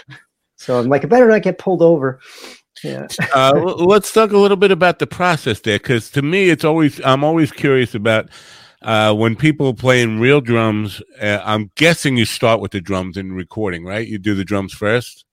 [0.56, 2.20] so I'm like, I better not get pulled over.
[2.84, 3.08] Yeah.
[3.34, 7.00] uh, let's talk a little bit about the process there, because to me, it's always
[7.04, 8.28] I'm always curious about
[8.82, 11.02] uh, when people are playing real drums.
[11.20, 14.06] Uh, I'm guessing you start with the drums in recording, right?
[14.06, 15.24] You do the drums first.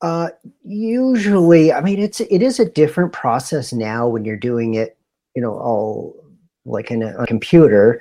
[0.00, 0.28] Uh,
[0.62, 4.96] usually, I mean, it's it is a different process now when you're doing it,
[5.34, 6.24] you know, all
[6.64, 8.00] like in a, a computer,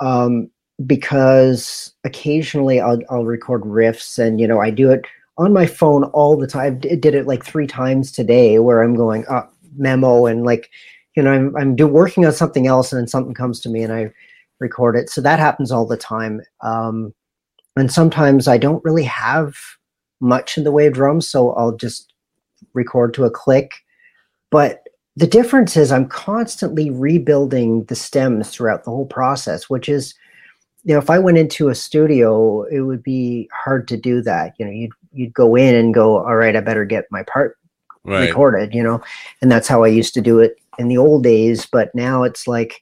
[0.00, 0.50] um,
[0.84, 5.06] because occasionally I'll I'll record riffs and you know I do it
[5.38, 6.78] on my phone all the time.
[6.84, 10.70] I did it like three times today, where I'm going up memo and like,
[11.16, 13.82] you know, I'm I'm do working on something else and then something comes to me
[13.82, 14.10] and I
[14.60, 15.10] record it.
[15.10, 16.42] So that happens all the time.
[16.62, 17.14] Um,
[17.76, 19.56] and sometimes I don't really have
[20.20, 22.12] much in the way of drums, so I'll just
[22.74, 23.72] record to a click.
[24.50, 24.82] But
[25.16, 30.14] the difference is I'm constantly rebuilding the stems throughout the whole process, which is,
[30.84, 34.54] you know, if I went into a studio, it would be hard to do that.
[34.58, 37.56] You know, you'd you'd go in and go, all right, I better get my part
[38.02, 38.28] Right.
[38.28, 39.02] recorded, you know,
[39.42, 41.66] and that's how I used to do it in the old days.
[41.66, 42.80] But now it's like,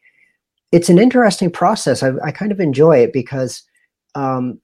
[0.72, 2.02] it's an interesting process.
[2.02, 3.62] I, I kind of enjoy it because
[4.14, 4.60] um,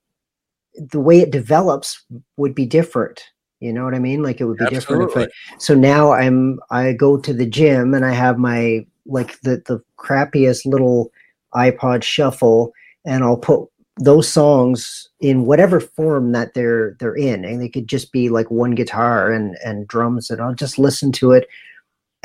[0.76, 2.02] the way it develops
[2.36, 3.22] would be different.
[3.60, 4.22] You know what I mean?
[4.22, 5.10] Like it would be different.
[5.10, 5.26] If I,
[5.58, 9.82] so now I'm, I go to the gym and I have my, like the, the
[9.98, 11.10] crappiest little
[11.54, 12.72] iPod shuffle
[13.04, 13.68] and I'll put
[13.98, 18.50] those songs in whatever form that they're they're in and they could just be like
[18.50, 21.46] one guitar and and drums and I'll just listen to it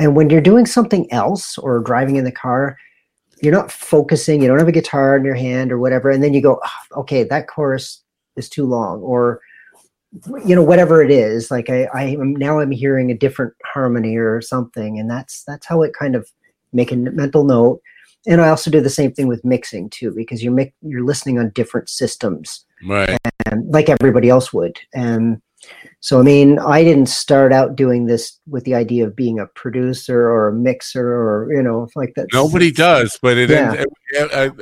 [0.00, 2.76] and when you're doing something else or driving in the car
[3.42, 6.34] you're not focusing you don't have a guitar in your hand or whatever and then
[6.34, 8.02] you go "Ah, okay that chorus
[8.36, 9.40] is too long or
[10.44, 14.16] you know whatever it is like I I am now I'm hearing a different harmony
[14.16, 16.28] or something and that's that's how it kind of
[16.72, 17.80] make a mental note
[18.26, 21.38] and I also do the same thing with mixing too because you're mic- you're listening
[21.38, 23.18] on different systems Right.
[23.46, 24.78] and like everybody else would.
[24.94, 25.40] And
[26.02, 29.46] so, I mean, I didn't start out doing this with the idea of being a
[29.46, 32.28] producer or a mixer or you know like that.
[32.32, 33.84] Nobody does, but it, Yeah.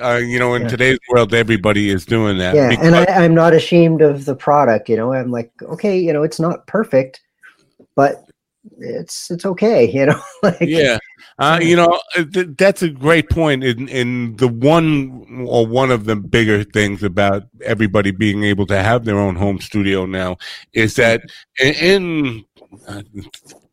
[0.02, 0.68] uh, you know, in Yeah.
[0.68, 2.56] today's world, everybody is doing that.
[2.56, 4.88] Yeah, and I, I'm not ashamed of the product.
[4.88, 7.20] You know, I'm like, okay, you know, it's not perfect,
[7.94, 8.24] but
[8.78, 9.90] it's it's okay.
[9.90, 10.98] You know, like yeah,
[11.38, 13.64] uh, you know uh, th- that's a great point.
[13.64, 18.82] In in the one or one of the bigger things about everybody being able to
[18.82, 20.36] have their own home studio now
[20.72, 21.22] is that
[21.60, 21.74] in.
[21.74, 22.44] in
[22.86, 23.02] uh,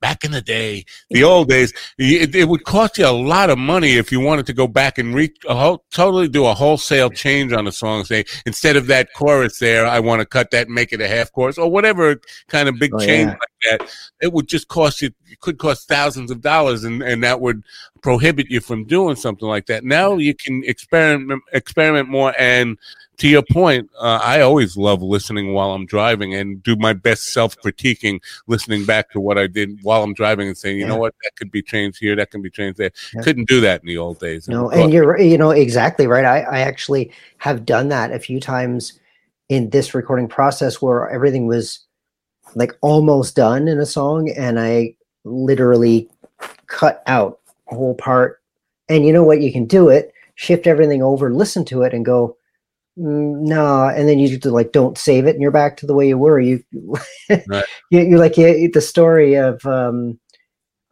[0.02, 3.58] Back in the day, the old days, it, it would cost you a lot of
[3.58, 7.52] money if you wanted to go back and re- whole, totally do a wholesale change
[7.54, 8.04] on a song.
[8.06, 11.08] Say instead of that chorus there, I want to cut that and make it a
[11.08, 13.32] half chorus or whatever kind of big Oh, change yeah.
[13.32, 13.40] like
[13.70, 13.90] that,
[14.22, 15.12] it would just cost you.
[15.30, 17.64] It could cost thousands of dollars, and and that would
[18.02, 19.84] prohibit you from doing something like that.
[19.84, 22.78] Now you can experiment experiment more and
[23.18, 27.32] to your point, uh, I always love listening while I'm driving and do my best
[27.34, 30.90] self critiquing, listening back to what I did while I'm driving and saying, you yeah.
[30.90, 32.92] know what, that could be changed here, that can be changed there.
[33.14, 33.22] Yeah.
[33.22, 34.48] Couldn't do that in the old days.
[34.48, 36.26] No, and you're, you know, exactly right.
[36.26, 39.00] I, I actually have done that a few times
[39.48, 41.85] in this recording process where everything was
[42.56, 46.10] like almost done in a song and I literally
[46.68, 47.40] cut out
[47.70, 48.42] a whole part.
[48.90, 49.42] And you know what?
[49.42, 52.38] You can do it, shift everything over, listen to it, and go,
[52.98, 55.94] Mm, no and then you just like don't save it and you're back to the
[55.94, 56.64] way you were you
[57.30, 57.66] right.
[57.92, 60.18] you, are like yeah, the story of um,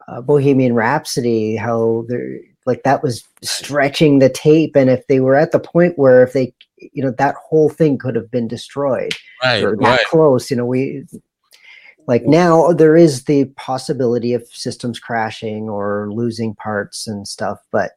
[0.06, 5.34] uh, bohemian rhapsody how they're like that was stretching the tape and if they were
[5.34, 9.14] at the point where if they you know that whole thing could have been destroyed
[9.42, 10.06] right, or that right.
[10.06, 11.06] close you know we
[12.06, 17.92] like now there is the possibility of systems crashing or losing parts and stuff but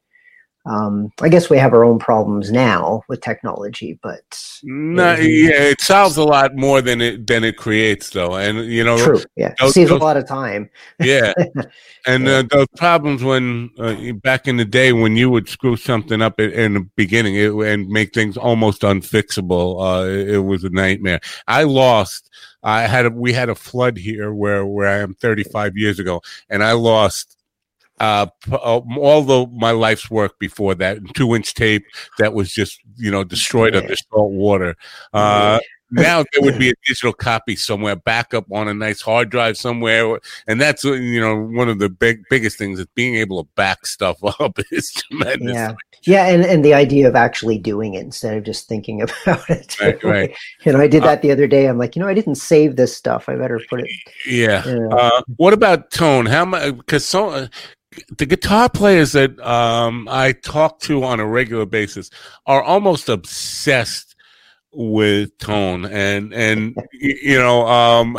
[0.67, 4.21] um, I guess we have our own problems now with technology, but
[4.63, 8.35] no, yeah, it solves a lot more than it than it creates, though.
[8.35, 10.69] And you know, true, yeah, those, saves those, a lot of time.
[10.99, 11.31] yeah,
[12.05, 12.39] and yeah.
[12.39, 16.37] Uh, those problems when uh, back in the day when you would screw something up
[16.39, 21.21] in the beginning it, and make things almost unfixable, uh, it, it was a nightmare.
[21.47, 22.29] I lost.
[22.67, 26.21] I had a, we had a flood here where where I am 35 years ago,
[26.49, 27.37] and I lost
[28.01, 31.85] uh, uh, all the my life's work before that, two inch tape
[32.19, 33.79] that was just you know destroyed yeah.
[33.79, 34.75] under salt water.
[35.13, 35.59] Uh,
[35.91, 40.19] now there would be a digital copy somewhere, backup on a nice hard drive somewhere,
[40.47, 43.49] and that's uh, you know one of the big biggest things is being able to
[43.55, 45.53] back stuff up is tremendous.
[45.53, 45.73] Yeah,
[46.03, 49.79] yeah, and and the idea of actually doing it instead of just thinking about it.
[49.79, 50.37] Right, right.
[50.65, 51.67] You know, I did uh that uh, the other day.
[51.67, 53.29] I'm like, you know, I didn't save this stuff.
[53.29, 53.89] I better put it.
[54.27, 54.63] Yeah.
[54.91, 56.25] Uh, what about tone?
[56.25, 56.75] How much?
[56.77, 57.47] Because so
[58.17, 62.09] the guitar players that um, I talk to on a regular basis
[62.45, 64.16] are almost obsessed
[64.73, 68.17] with tone and and you know um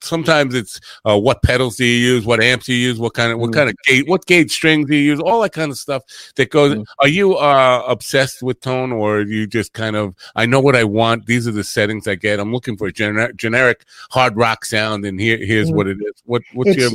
[0.00, 3.32] sometimes it's uh, what pedals do you use what amps do you use what kind
[3.32, 3.54] of what mm.
[3.54, 6.02] kind of gate what gauge strings do you use all that kind of stuff
[6.36, 6.84] that goes mm.
[7.00, 10.84] are you uh obsessed with tone or you just kind of i know what i
[10.84, 14.64] want these are the settings i get i'm looking for a gener- generic hard rock
[14.64, 15.74] sound and here here's mm.
[15.74, 16.90] what it is what what's it's, your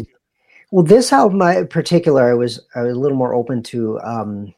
[0.71, 4.53] well, this album in particular, I was I was a little more open to um,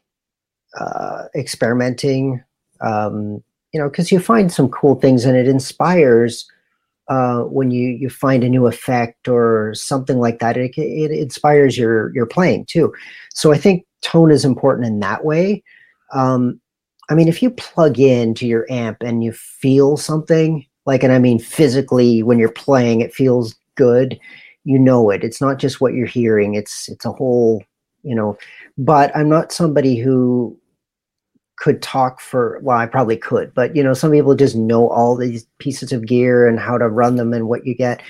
[0.80, 2.44] uh, experimenting.
[2.82, 3.44] Um,
[3.74, 6.50] you know, because you find some cool things, and it inspires
[7.08, 10.58] uh, when you you find a new effect or something like that.
[10.58, 12.94] It, it inspires your your playing too.
[13.34, 15.64] So I think tone is important in that way.
[16.14, 16.60] Um,
[17.10, 21.14] I mean, if you plug in to your amp and you feel something, like, and
[21.14, 24.20] I mean physically, when you're playing, it feels good
[24.68, 27.64] you know it it's not just what you're hearing it's it's a whole
[28.04, 28.38] you know
[28.78, 30.56] but i'm not somebody who
[31.58, 35.16] could talk for well i probably could but you know some people just know all
[35.16, 38.02] these pieces of gear and how to run them and what you get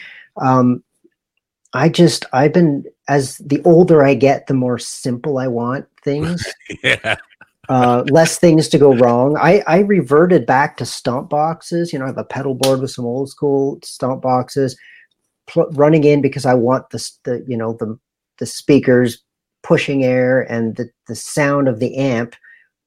[0.41, 0.83] um
[1.73, 6.45] i just i've been as the older i get the more simple i want things
[6.83, 7.15] yeah
[7.69, 9.35] uh, less things to go wrong.
[9.35, 11.91] I, I reverted back to stomp boxes.
[11.91, 14.77] You know, I have a pedal board with some old school stomp boxes
[15.47, 17.97] pl- running in because I want the, the you know the
[18.37, 19.23] the speakers
[19.63, 22.35] pushing air and the the sound of the amp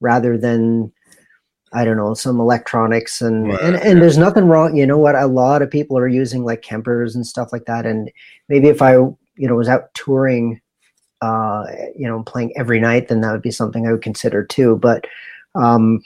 [0.01, 0.91] rather than
[1.73, 3.61] I don't know some electronics and right.
[3.61, 4.75] and, and there's nothing wrong.
[4.75, 5.15] You know what?
[5.15, 7.85] A lot of people are using like Kempers and stuff like that.
[7.85, 8.11] And
[8.49, 10.59] maybe if I you know was out touring,
[11.21, 14.77] uh, you know, playing every night, then that would be something I would consider too.
[14.77, 15.05] But
[15.55, 16.03] um,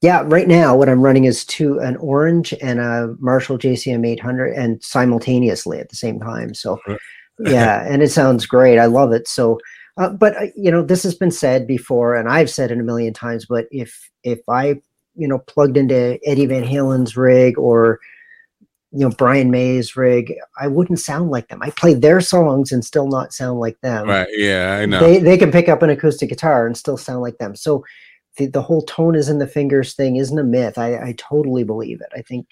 [0.00, 4.54] yeah, right now what I'm running is two an orange and a Marshall JCM 800
[4.54, 6.54] and simultaneously at the same time.
[6.54, 6.78] So
[7.40, 8.78] yeah, and it sounds great.
[8.78, 9.26] I love it.
[9.26, 9.58] So
[9.96, 12.82] uh, but uh, you know, this has been said before and I've said it a
[12.82, 14.80] million times, but if if I,
[15.14, 17.98] you know, plugged into Eddie Van Halen's rig or
[18.92, 21.62] you know Brian May's rig, I wouldn't sound like them.
[21.62, 24.08] I play their songs and still not sound like them.
[24.08, 24.28] Right.
[24.32, 25.00] Yeah, I know.
[25.00, 27.54] They they can pick up an acoustic guitar and still sound like them.
[27.56, 27.84] So
[28.36, 30.78] the, the whole tone is in the fingers thing isn't a myth.
[30.78, 32.08] I, I totally believe it.
[32.16, 32.46] I think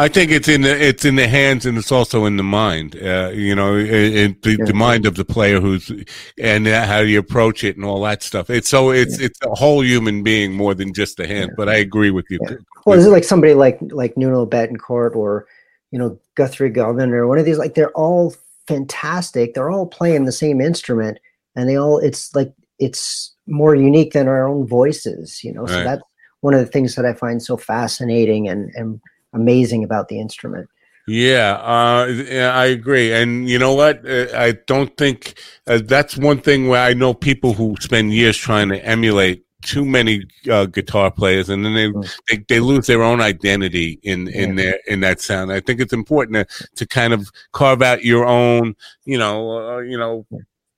[0.00, 2.96] I think it's in the it's in the hands and it's also in the mind.
[2.96, 4.64] Uh, you know, in, the, yeah.
[4.64, 5.92] the, mind of the player who's
[6.38, 8.48] and how you approach it and all that stuff.
[8.48, 9.26] It's so it's yeah.
[9.26, 11.50] it's a whole human being more than just the hand.
[11.50, 11.54] Yeah.
[11.54, 12.38] But I agree with you.
[12.86, 15.46] Well, is it like somebody like like Nuno Bettencourt or
[15.90, 17.58] you know Guthrie Govan or one of these?
[17.58, 18.34] Like they're all
[18.66, 19.52] fantastic.
[19.52, 21.18] They're all playing the same instrument,
[21.54, 25.84] and they all it's like it's more unique than our own voices you know so
[25.84, 26.02] that's
[26.40, 29.00] one of the things that i find so fascinating and, and
[29.32, 30.68] amazing about the instrument
[31.06, 32.06] Yeah, uh,
[32.54, 33.12] I agree.
[33.12, 34.06] And you know what?
[34.08, 38.36] Uh, I don't think uh, that's one thing where I know people who spend years
[38.36, 42.04] trying to emulate too many uh, guitar players, and then they, Mm.
[42.28, 44.54] they they lose their own identity in in Yeah.
[44.62, 45.52] their in that sound.
[45.52, 48.74] I think it's important to, to kind of carve out your own,
[49.04, 50.24] you know, uh, you know,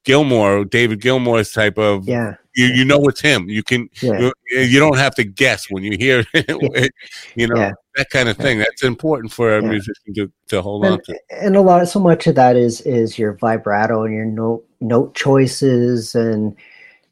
[0.04, 2.08] Gilmour, David Gilmour's type of.
[2.08, 3.48] Yeah, You you know it's him.
[3.48, 6.92] You can yeah, you, you don't have to guess when you hear it,
[7.34, 7.72] you know Yeah.
[7.96, 8.58] that kind of thing.
[8.58, 9.68] That's important for a Yeah.
[9.70, 11.18] musician to, to hold on to.
[11.30, 15.14] and a lot, so much of that is is your vibrato and your note note
[15.14, 16.54] choices, and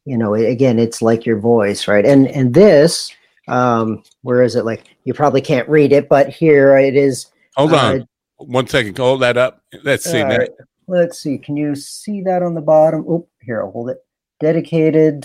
[0.04, 2.04] you know, again, it's like your voice, right?
[2.04, 3.14] And and this,
[3.48, 4.64] um, where is it?
[4.64, 7.26] Like you probably can't read it, but here it is.
[7.56, 8.96] Hold uh, on one second.
[8.98, 9.62] Hold that up.
[9.84, 10.22] Let's see.
[10.22, 10.50] Right.
[10.86, 11.38] Let's see.
[11.38, 13.04] Can you see that on the bottom?
[13.08, 13.98] Oh, here, I'll hold it.
[14.40, 15.22] Dedicated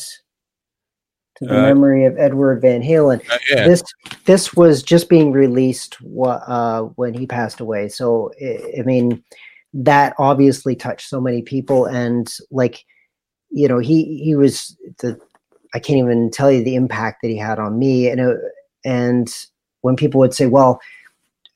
[1.38, 3.22] to the Uh, memory of Edward Van Halen.
[3.30, 3.68] uh, yeah.
[3.68, 3.84] This
[4.26, 7.89] this was just being released wha- uh, when he passed away.
[7.89, 9.24] So I, I mean,
[9.74, 12.86] that obviously touched so many people, and like,
[13.49, 15.20] you know, he he was the.
[15.74, 18.38] I can't even tell you the impact that he had on me, and it,
[18.86, 19.28] and
[19.82, 20.80] when people would say, "Well,"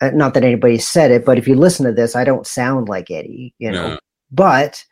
[0.01, 2.89] uh, not that anybody said it, but if you listen to this, I don't sound
[2.89, 3.89] like Eddie, you know.
[3.91, 3.99] No.
[4.30, 4.84] But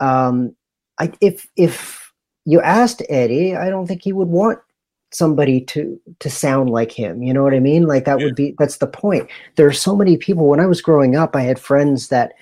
[0.00, 0.56] um,
[0.98, 2.01] I, if if
[2.44, 4.58] you asked Eddie, I don't think he would want
[5.12, 7.22] somebody to to sound like him.
[7.22, 7.82] You know what I mean?
[7.86, 8.24] Like that Yeah.
[8.26, 9.28] would be that's the point.
[9.56, 10.46] There are so many people.
[10.48, 12.32] When I was growing up, I had friends that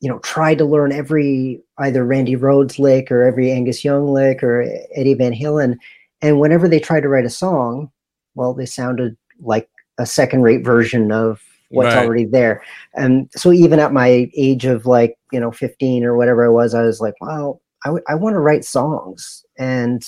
[0.00, 4.42] you know tried to learn every either Randy Rhoads lick or every Angus Young lick
[4.42, 4.62] or
[4.94, 5.76] Eddie Van Halen,
[6.22, 7.90] and whenever they tried to write a song,
[8.34, 9.68] well, they sounded like
[9.98, 12.04] a second-rate version of what's Right.
[12.04, 12.62] already there.
[12.94, 16.74] And so even at my age of like you know 15 or whatever I was,
[16.74, 20.02] I was like, wow, I, w- I want to write songs and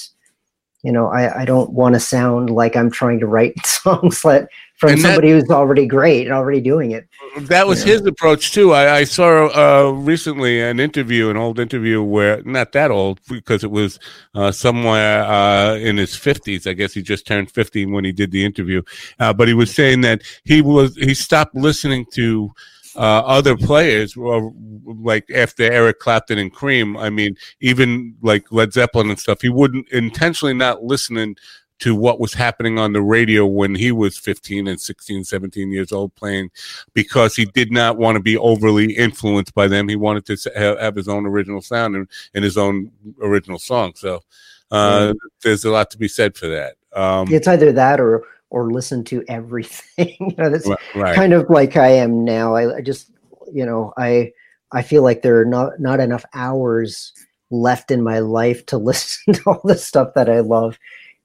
[0.83, 4.49] you know I, I don't want to sound like i'm trying to write songs that
[4.77, 7.07] from And that- somebody who's already great and already doing it
[7.43, 7.93] That was Yeah.
[7.93, 8.73] his approach too.
[8.75, 13.63] I, I saw uh, recently an interview, an old interview where not that old because
[13.65, 13.99] it was
[14.35, 16.67] uh, somewhere uh, in his fifties.
[16.67, 18.83] I guess he just turned fifty when he did the interview.
[19.19, 22.51] Uh, but he was saying that he was he stopped listening to
[22.97, 24.53] uh, other players, or
[24.85, 26.97] like after Eric Clapton and Cream.
[26.97, 29.43] I mean, even like Led Zeppelin and stuff.
[29.43, 31.37] He wouldn't intentionally not listening
[31.83, 35.91] to what was happening on the radio when he was 15 and 16, 17 years
[35.91, 36.49] old playing
[36.95, 39.89] because he did not want to be overly influenced by them.
[39.89, 43.95] He wanted to have his own original sound and, and his own original song.
[43.97, 44.23] So
[44.71, 46.77] uh, there's a lot to be said for that.
[46.93, 48.23] Um, it's either that or
[48.53, 51.15] or listen to everything you know that's right.
[51.15, 53.11] kind of like i am now I, I just
[53.53, 54.31] you know i
[54.71, 57.13] i feel like there are not not enough hours
[57.51, 60.79] left in my life to listen to all the stuff that i love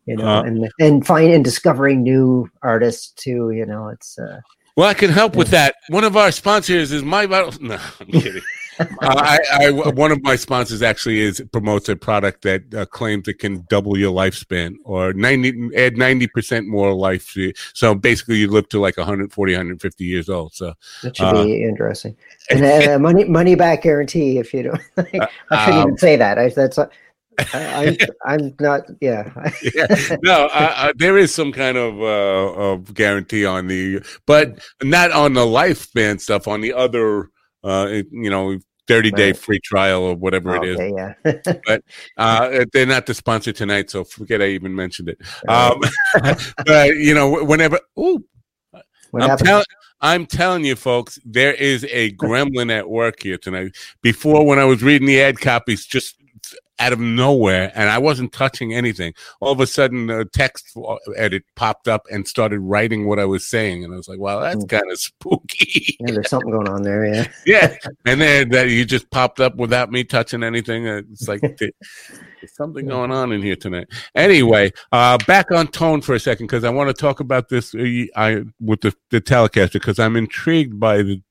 [0.06, 4.40] you know Uh, and and find and discovering new artists too you know it's uh
[4.78, 5.74] Well, I can help with that.
[5.90, 7.52] One of our sponsors is my Vital.
[7.62, 8.44] No, I'm kidding.
[8.80, 13.28] Uh, I, I, one of my sponsors actually is promotes a product that uh, claims
[13.28, 17.34] it can double your lifespan or 90, add 90% more life.
[17.34, 17.54] to you.
[17.74, 20.54] So basically you live to like 140, 150 years old.
[20.54, 20.74] So
[21.04, 22.16] That should Uh, be interesting.
[22.50, 24.82] And a money money back guarantee if you don't.
[24.98, 25.04] I
[25.66, 26.38] shouldn't um, even say that.
[26.38, 26.88] I, that's I,
[27.54, 28.82] I'm I'm not.
[29.00, 29.32] Yeah.
[29.76, 29.88] yeah,
[30.24, 35.12] no, uh, uh, there is some kind of, uh, of guarantee on the, but not
[35.12, 36.48] on the lifespan stuff.
[36.48, 37.30] On the other,
[37.64, 38.58] uh, it- you know,
[38.88, 39.38] thirty day Right.
[39.38, 40.78] free trial or whatever it is.
[40.80, 41.14] okay.
[41.66, 41.78] Yeah.
[42.18, 45.20] Uh, they're not the sponsor tonight, so forget I even mentioned it.
[45.48, 45.80] Um,
[46.66, 48.24] but you know, whenever, ooh,
[49.20, 49.64] I'm, tell-
[50.02, 53.76] I'm telling you, folks, there is a gremlin at work here tonight.
[54.02, 56.16] Before, when I was reading the ad copies, just
[56.80, 59.14] out of nowhere, and I wasn't touching anything.
[59.40, 60.78] All of a sudden, a text
[61.16, 64.40] edit popped up and started writing what I was saying, and I was like, "Wow,
[64.42, 64.68] that's Hmm.
[64.68, 67.06] kind of spooky." yeah, there's something going on there.
[67.06, 67.28] Yeah.
[67.46, 67.76] yeah,
[68.06, 70.86] and then that you just popped up without me touching anything.
[70.86, 71.74] It's like there's
[72.54, 73.88] something going on in here tonight.
[74.16, 77.74] Anyway, uh, back on tone for a second because I want to talk about this
[77.74, 81.22] uh, I with the, the Telecaster because I'm intrigued by the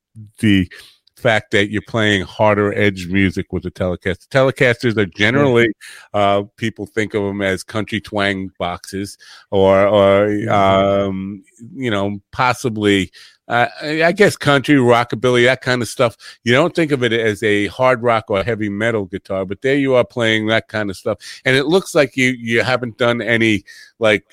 [0.41, 0.71] the
[1.17, 4.29] fact that you're playing harder edge music with the Telecaster.
[4.29, 5.73] Telecasters are generally
[6.15, 9.17] uh, people think of them as country twang boxes
[9.51, 11.43] or or um,
[11.75, 13.11] you know possibly
[13.49, 16.17] uh, I guess country, rockabilly, that kind of stuff.
[16.43, 19.77] You don't think of it as a hard rock or heavy metal guitar, but there
[19.77, 23.23] you are playing that kind of stuff, and it looks like you you haven't done
[23.23, 23.65] any
[24.01, 24.25] like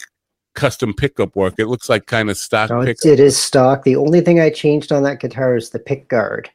[0.56, 1.56] custom pickup work.
[1.58, 3.84] It looks like kind of stock No, it is stock.
[3.84, 6.50] The only thing I changed on that guitar is the pick guard,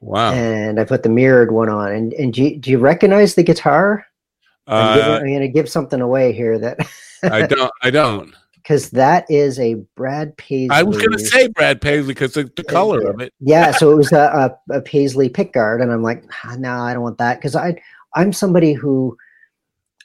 [0.00, 0.32] Wow.
[0.32, 1.90] and I put the mirrored one on.
[1.92, 4.04] And and do you, do you recognize the guitar?
[4.66, 6.78] I'm, giving- Uh, I'm going to give something away here that
[7.22, 7.72] I don't.
[7.82, 8.34] I don't.
[8.56, 10.70] because that is a Brad Paisley.
[10.76, 13.32] I was going to say Brad Paisley because the, the color of it.
[13.40, 16.92] Yeah, so it was a, a, a Paisley pickguard, and I'm like, ah, no, I
[16.92, 17.80] don't want that because I
[18.14, 19.16] I'm somebody who.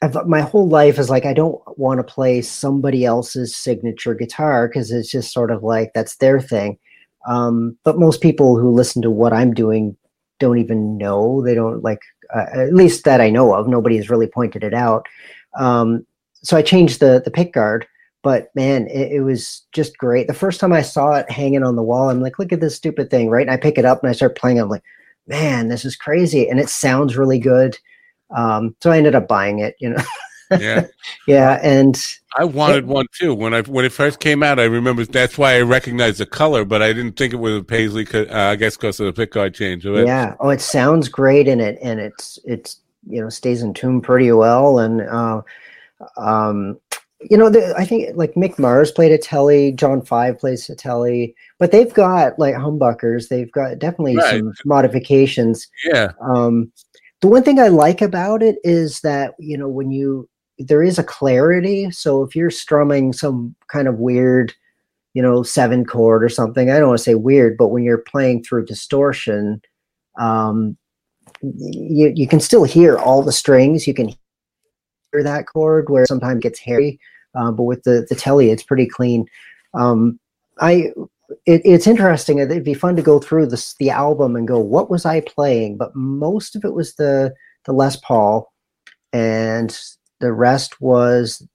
[0.03, 4.67] I've, my whole life is like I don't want to play somebody else's signature guitar
[4.67, 6.79] because it's just sort of like that's their thing.
[7.27, 9.95] Um, but most people who listen to what I'm doing
[10.39, 11.41] don't even know.
[11.43, 12.01] They don't like,
[12.33, 13.67] uh, at least that I know of.
[13.67, 15.05] Nobody has really pointed it out.
[15.57, 16.05] Um,
[16.43, 17.85] so I changed the the pick guard,
[18.23, 20.27] but man, it, it, was just great.
[20.27, 22.75] The first time I saw it hanging on the wall, I'm like, look at this
[22.75, 23.41] stupid thing, right?
[23.41, 24.59] And I pick it up and I start playing.
[24.59, 24.83] I'm like,
[25.27, 27.77] man, this is crazy, and it sounds really good.
[28.35, 30.01] Um, so I ended up buying it, you know.
[30.59, 30.87] Yeah,
[31.27, 31.97] yeah, and
[32.37, 34.59] I wanted one too when I when it first came out.
[34.59, 37.63] I remember that's why I recognized the color, but I didn't think it was a
[37.63, 38.07] Paisley.
[38.13, 39.85] Uh, I guess because of the pickguard change.
[39.85, 40.35] Yeah.
[40.39, 42.77] Oh, it sounds great, and it and it's it's
[43.07, 45.41] you know stays in tune pretty well, and uh,
[46.17, 46.79] um,
[47.29, 50.75] you know, the, I think like Mick Mars played a telly, John Five plays a
[50.75, 53.27] telly, but they've got like humbuckers.
[53.27, 54.39] They've got definitely right.
[54.39, 55.67] some modifications.
[55.85, 56.11] Yeah.
[56.21, 56.71] Um,
[57.21, 60.27] the one thing I like about it is that you know when you
[60.67, 61.91] there is a clarity.
[61.91, 64.53] So if you're strumming some kind of weird,
[65.13, 67.97] you know, seven chord or something, I don't want to say weird, but when you're
[67.97, 69.61] playing through distortion,
[70.19, 70.77] um,
[71.41, 73.87] you you can still hear all the strings.
[73.87, 74.09] You can
[75.11, 76.99] hear that chord where sometimes it gets hairy,
[77.35, 79.25] uh, but with the the telly, it's pretty clean.
[79.73, 80.19] Um,
[80.59, 80.91] I
[81.45, 82.39] it, it's interesting.
[82.39, 85.77] It'd be fun to go through this the album and go, what was I playing?
[85.77, 87.33] But most of it was the
[87.65, 88.51] the Les Paul,
[89.13, 89.77] and
[90.21, 91.45] the rest was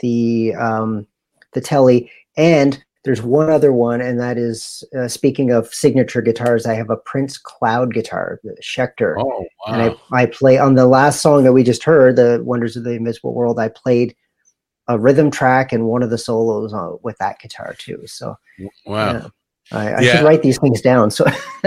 [0.00, 1.06] the um,
[1.52, 6.66] the telly, and there's one other one, and that is uh, speaking of signature guitars.
[6.66, 9.74] I have a Prince Cloud guitar, the Schecter, oh, wow.
[9.74, 12.84] and I, I play on the last song that we just heard, "The Wonders of
[12.84, 14.14] the Invisible World." I played
[14.88, 18.02] a rhythm track and one of the solos on, with that guitar too.
[18.06, 18.36] So,
[18.86, 19.30] wow.
[19.70, 20.16] I, I yeah.
[20.16, 21.10] should write these things down.
[21.10, 21.24] So,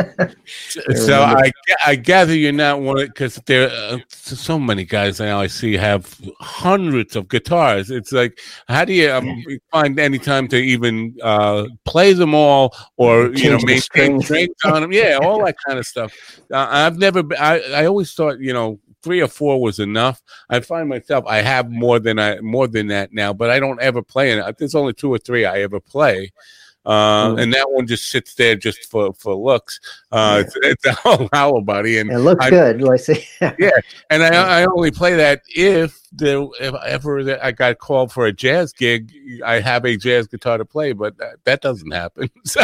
[0.95, 1.51] so I,
[1.85, 5.73] I gather you're not one because there are uh, so many guys now I see
[5.73, 7.89] have hundreds of guitars.
[7.89, 12.75] It's like, how do you um, find any time to even uh, play them all
[12.97, 14.91] or Change you know maintain strings on them?
[14.91, 16.13] Yeah, all that kind of stuff.
[16.51, 17.23] Uh, I've never.
[17.39, 20.21] I I always thought you know three or four was enough.
[20.49, 23.81] I find myself I have more than I more than that now, but I don't
[23.81, 24.57] ever play it.
[24.57, 26.31] There's only two or three I ever play.
[26.85, 27.41] Uh, mm.
[27.41, 29.79] and that one just sits there just for for looks.
[30.11, 30.45] Uh, yeah.
[30.45, 32.87] it's, it's, a whole howl buddy, and it looks I, good.
[32.87, 33.25] I see.
[33.41, 33.71] yeah,
[34.09, 38.33] and I, I only play that if the if ever I got called for a
[38.33, 39.11] jazz gig,
[39.43, 42.29] I have a jazz guitar to play, but that, that doesn't happen.
[42.45, 42.63] So,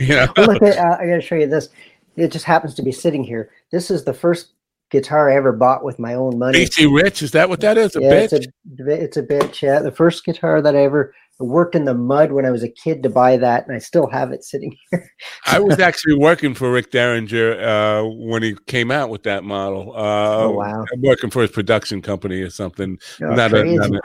[0.00, 1.70] you know, well, look, uh, I got to show you this.
[2.16, 3.50] It just happens to be sitting here.
[3.70, 4.52] This is the first
[4.90, 6.64] guitar I ever bought with my own money.
[6.64, 7.96] BC Rich, is that what that is?
[7.96, 8.32] A yeah, bitch?
[8.32, 8.46] It's
[8.80, 9.62] a, it's a bitch.
[9.62, 12.68] Yeah, the first guitar that I ever worked in the mud when I was a
[12.68, 15.10] kid to buy that, and I still have it sitting here.
[15.46, 19.92] I was actually working for Rick Derringer uh, when he came out with that model.
[19.96, 20.84] Uh, oh wow!
[20.92, 22.98] I'm working for his production company or something.
[23.22, 24.00] Oh, not, a, not a,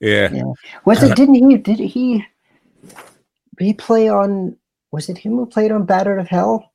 [0.00, 0.30] yeah.
[0.32, 0.42] yeah.
[0.84, 1.16] Was it?
[1.16, 1.56] Didn't he?
[1.56, 2.24] Did he?
[3.58, 4.56] He play on?
[4.90, 6.72] Was it him who played on Bat Out of Hell?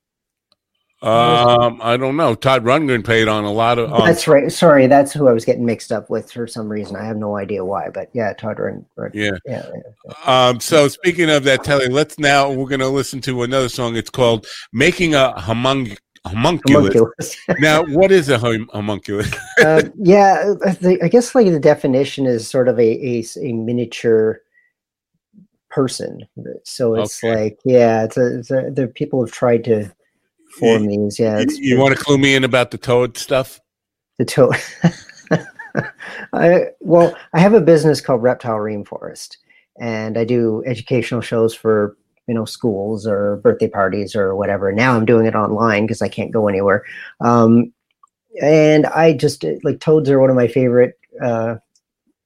[1.03, 2.33] Um, I don't know.
[2.33, 3.91] Todd Rundgren paid on a lot of.
[3.91, 4.49] Um, that's right.
[4.49, 6.95] Sorry, that's who I was getting mixed up with for some reason.
[6.95, 9.13] I have no idea why, but yeah, Todd Rundgren.
[9.13, 9.31] Yeah.
[9.45, 9.69] yeah.
[9.75, 10.13] yeah.
[10.25, 10.59] Um.
[10.61, 13.97] So speaking of that, Telly, let's now we're going to listen to another song.
[13.97, 17.35] It's called "Making a Homunculus." homunculus.
[17.59, 19.29] now, what is a hom- homunculus?
[19.61, 20.53] uh, yeah,
[21.01, 24.41] I guess like the definition is sort of a a, a miniature
[25.69, 26.21] person.
[26.63, 27.35] So it's okay.
[27.35, 29.91] like, yeah, it's a, it's a, the people have tried to
[30.59, 31.19] form you, these.
[31.19, 31.39] Yeah.
[31.39, 33.59] You, you want to clue me in about the toad stuff?
[34.17, 34.55] The toad.
[36.33, 39.37] I well, I have a business called Reptile Rainforest,
[39.79, 41.97] and I do educational shows for
[42.27, 44.71] you know schools or birthday parties or whatever.
[44.71, 46.83] Now I'm doing it online because I can't go anywhere.
[47.21, 47.73] Um,
[48.41, 51.55] and I just like toads are one of my favorite uh,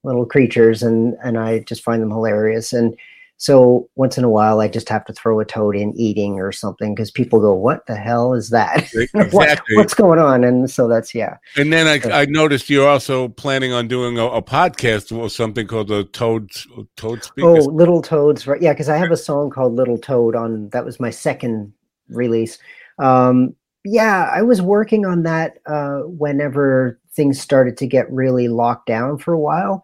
[0.04, 2.74] little creatures, and and I just find them hilarious.
[2.74, 2.98] And
[3.40, 6.52] so once in a while, I just have to throw a toad in eating or
[6.52, 8.92] something because people go, "What the hell is that?
[8.96, 9.28] Exactly.
[9.32, 11.38] what, what's going on?" And so that's yeah.
[11.56, 15.68] And then I, I noticed you're also planning on doing a, a podcast or something
[15.68, 16.50] called the Toad
[16.96, 17.46] Toad Speak.
[17.46, 18.62] Oh, Little Toads, right?
[18.62, 21.72] Yeah, because I have a song called Little Toad on that was my second
[22.10, 22.58] release.
[22.98, 28.88] Um, yeah, I was working on that uh, whenever things started to get really locked
[28.88, 29.84] down for a while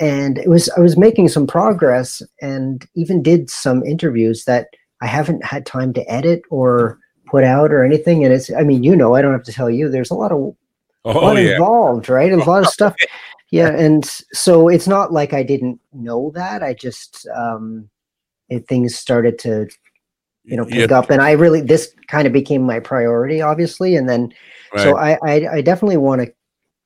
[0.00, 4.68] and it was I was making some progress and even did some interviews that
[5.00, 8.24] I haven't had time to edit or put out or anything.
[8.24, 10.32] And it's I mean, you know, I don't have to tell you, there's a lot
[10.32, 10.56] of oh,
[11.04, 11.52] a lot yeah.
[11.52, 12.32] involved, right?
[12.32, 12.94] A lot of stuff.
[13.50, 16.62] yeah, and so it's not like I didn't know that.
[16.62, 17.88] I just um,
[18.48, 19.68] it, things started to
[20.44, 20.98] you know pick Yeah.
[20.98, 24.32] up, and I really this kind of became my priority, obviously, and then
[24.76, 26.32] so I I, I definitely want to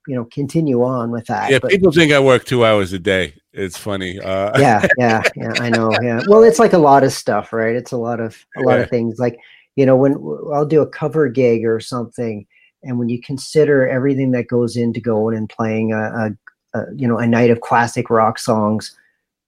[0.08, 1.50] you know continue on with that.
[1.50, 3.34] yeah, but- people think I work two hours a day.
[3.52, 4.18] It's funny.
[4.20, 7.74] Uh, yeah yeah yeah i know yeah well it's like a lot of stuff right
[7.74, 8.82] it's a lot of a lot Yeah.
[8.84, 9.36] of things like
[9.76, 10.12] you know when
[10.54, 12.46] I'll do a cover gig or something
[12.84, 17.08] and when you consider everything that goes into going and playing a, a, a you
[17.08, 18.96] know a night of classic rock songs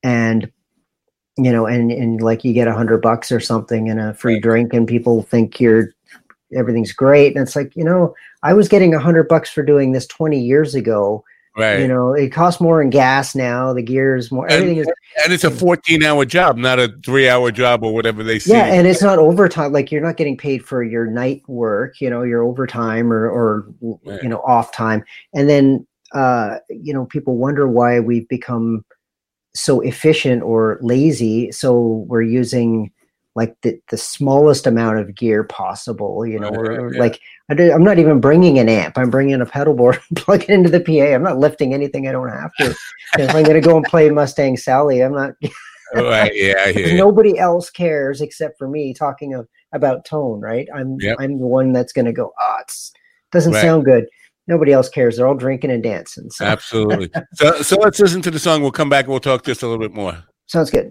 [0.03, 0.51] and
[1.39, 4.35] you know and and like you get a hundred bucks or something and a free
[4.35, 4.43] Right.
[4.43, 5.93] drink and people think you're
[6.55, 9.93] everything's great and it's like you know i was getting a hundred bucks for doing
[9.93, 11.25] this 20 years ago
[11.57, 11.81] right.
[11.81, 14.89] you know it costs more in gas now the gears more And- everything is
[15.25, 18.53] and it's a 14 hour job, not a three hour job or whatever they see.
[18.53, 19.73] Yeah, and it's not overtime.
[19.73, 23.67] Like you're not getting paid for your night work, you know, your overtime or or
[24.05, 24.23] Right.
[24.23, 25.05] you know off time.
[25.35, 28.85] And then uh, you know, people wonder why we've become
[29.55, 31.51] so efficient or lazy.
[31.53, 32.93] So we're using
[33.37, 36.27] like the, the smallest amount of gear possible.
[36.27, 37.01] You know, Right, or, or yeah.
[37.01, 37.21] like
[37.51, 38.99] I I'm not even bringing an amp.
[38.99, 41.15] I'm bringing a pedal board, plug it into the PA.
[41.15, 42.75] I'm not lifting anything I don't have to.
[43.19, 45.33] if I'm going to go and play Mustang Sally, I'm not
[45.95, 46.33] right.
[46.35, 50.69] Yeah, because nobody else cares except for me talking of, about tone, right?
[50.75, 51.17] I'm Yep.
[51.21, 52.33] I'm the one that's going to go.
[52.41, 52.93] Oh, it's
[53.33, 53.63] doesn't Right.
[53.63, 54.07] sound good.
[54.49, 55.17] Nobody else cares.
[55.17, 56.29] They're all drinking and dancing.
[56.31, 57.11] So Absolutely.
[57.35, 58.63] So, so let's listen to the song.
[58.63, 60.19] We'll come back and we'll talk just a little bit more.
[60.47, 60.91] sounds good.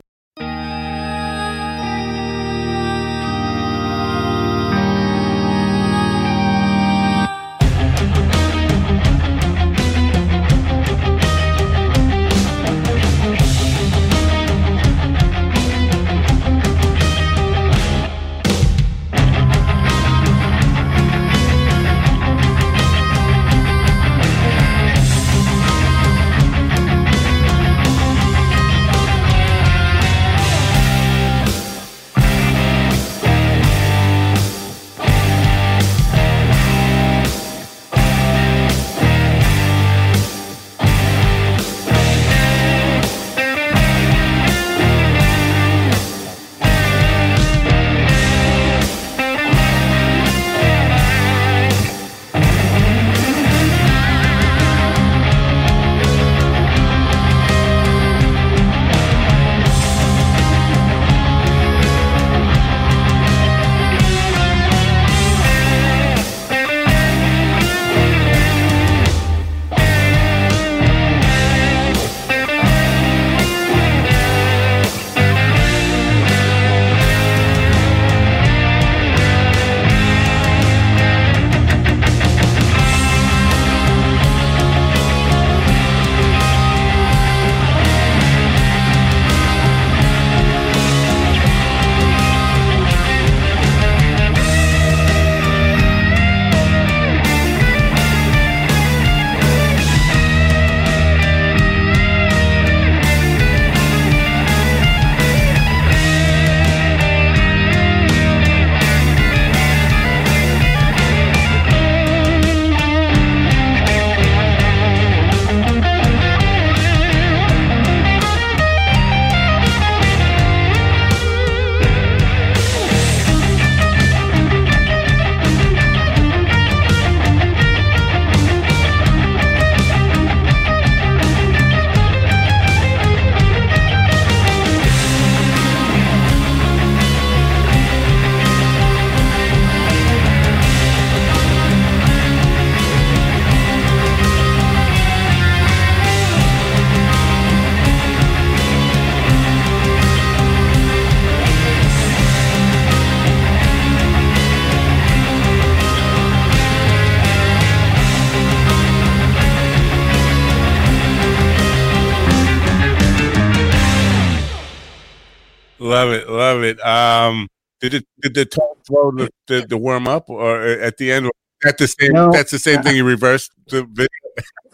[168.30, 171.30] Did the tone throw the, the, the worm up or at the end?
[171.66, 172.32] At the same, No.
[172.32, 172.96] that's the same thing.
[172.96, 174.08] You reversed the video.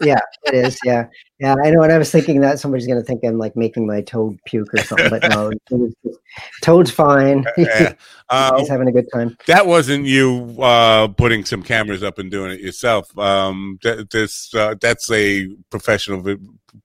[0.00, 0.78] Yeah, it is.
[0.84, 1.06] Yeah,
[1.40, 1.56] yeah.
[1.64, 1.82] I know.
[1.82, 4.72] And I was thinking that somebody's going to think I'm like making my toad puke
[4.72, 6.18] or something, but no, it was just-
[6.62, 7.44] Toad's fine.
[7.56, 7.94] Yeah.
[8.28, 9.36] Uh, He's having a good time.
[9.46, 13.16] that wasn't you uh, putting some cameras up and doing it yourself.
[13.16, 16.20] Um, that, this uh, that's a professional.
[16.22, 16.36] vi-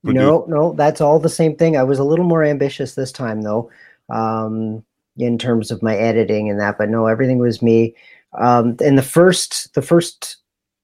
[0.04, 1.76] No, no, that's all the same thing.
[1.76, 3.70] I was a little more ambitious this time, though,
[4.08, 4.84] um,
[5.16, 6.78] in terms of my editing and that.
[6.78, 7.94] But no, everything was me.
[8.38, 10.36] Um, and the first, the first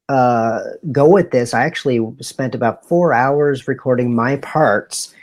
[0.08, 0.60] uh,
[0.92, 5.14] go at this, I actually spent about four hours recording my parts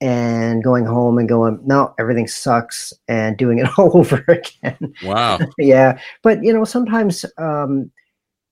[0.00, 4.94] and going home and going, no, everything sucks, and doing it all over again.
[5.02, 5.38] Wow.
[5.58, 7.90] yeah, but you know, sometimes um,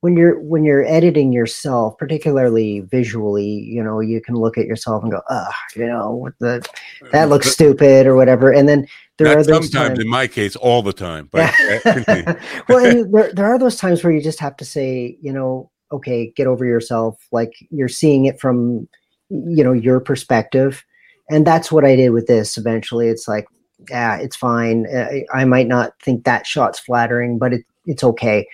[0.01, 5.03] when you're when you're editing yourself, particularly visually, you know, you can look at yourself
[5.03, 6.67] and go, ah, you know, what the
[7.13, 8.87] that looks stupid or whatever, and then
[9.19, 9.99] there Not are sometimes, times.
[9.99, 11.29] in my case, all the time.
[11.31, 11.53] But
[11.87, 12.35] uh,
[12.69, 15.71] well, and there, there are those times where you just have to say, you know,
[15.91, 17.27] okay, get over yourself.
[17.31, 18.89] Like you're seeing it from,
[19.29, 20.85] you know, your perspective.
[21.31, 23.09] And that's what I did with this eventually.
[23.09, 23.47] It's like,
[23.91, 24.87] yeah, it's fine.
[24.95, 28.47] I, I might not think that shot's flattering, but it, it's okay.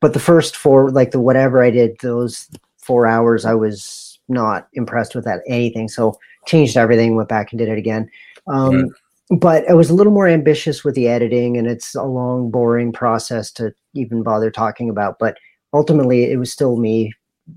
[0.00, 4.68] But the first four, like the whatever I did, those four hours, I was not
[4.74, 5.88] impressed with that anything.
[5.88, 8.10] So changed everything, went back and did it again.
[8.46, 8.90] Um.
[9.30, 12.92] But I was a little more ambitious with the editing, and it's a long, boring
[12.92, 15.18] process to even bother talking about.
[15.18, 15.38] But
[15.72, 17.12] ultimately, it was still me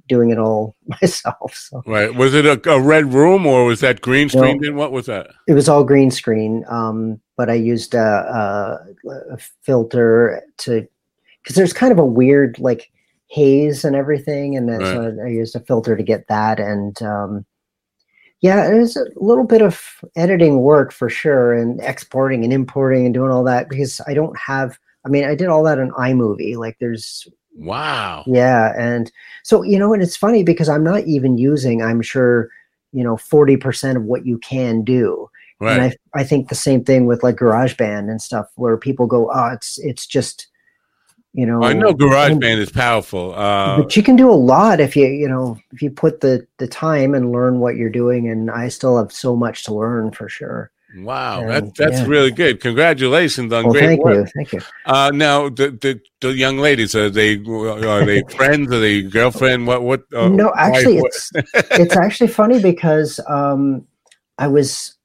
[0.07, 1.53] doing it all myself.
[1.53, 2.13] So right.
[2.13, 4.39] Was it a, a red room or was that green No.
[4.39, 4.61] screen?
[4.61, 5.27] Then what was that?
[5.47, 6.65] it was all green screen.
[6.69, 10.87] Um, but I used a, a, a filter to
[11.43, 12.91] because there's kind of a weird like
[13.29, 16.59] haze and everything, and then so I used a filter to get that.
[16.59, 17.45] And um,
[18.41, 19.81] yeah, it was a little bit of
[20.15, 24.37] editing work for sure, and exporting and importing and doing all that because I don't
[24.37, 24.77] have.
[25.05, 26.57] I mean, I did all that in iMovie.
[26.57, 27.27] Like, there's
[27.59, 28.23] Wow.
[28.27, 29.11] yeah, and
[29.43, 31.81] so you know, and it's funny because I'm not even using.
[31.81, 32.49] I'm sure
[32.91, 35.29] you know forty percent of what you can do.
[35.59, 35.73] Right.
[35.73, 39.31] And I, I think the same thing with like GarageBand and stuff, where people go,
[39.33, 40.47] "Oh, it's it's just,
[41.37, 43.33] you know." I know GarageBand is powerful.
[43.33, 46.45] Uh, but you can do a lot if you you know if you put the
[46.57, 48.27] the time and learn what you're doing.
[48.27, 50.71] And I still have so much to learn for sure.
[50.97, 52.05] wow, that, that's yeah.
[52.07, 52.59] really good.
[52.61, 54.15] Congratulations on Well, great thank work.
[54.15, 54.61] you, thank you.
[54.85, 58.73] Uh, now, the, the the young ladies are they are they friends?
[58.73, 59.67] Are they girlfriend?
[59.67, 60.03] What what?
[60.13, 61.11] Uh, no, actually, wife?
[61.13, 61.31] it's
[61.71, 63.85] it's actually funny because um,
[64.37, 64.96] I was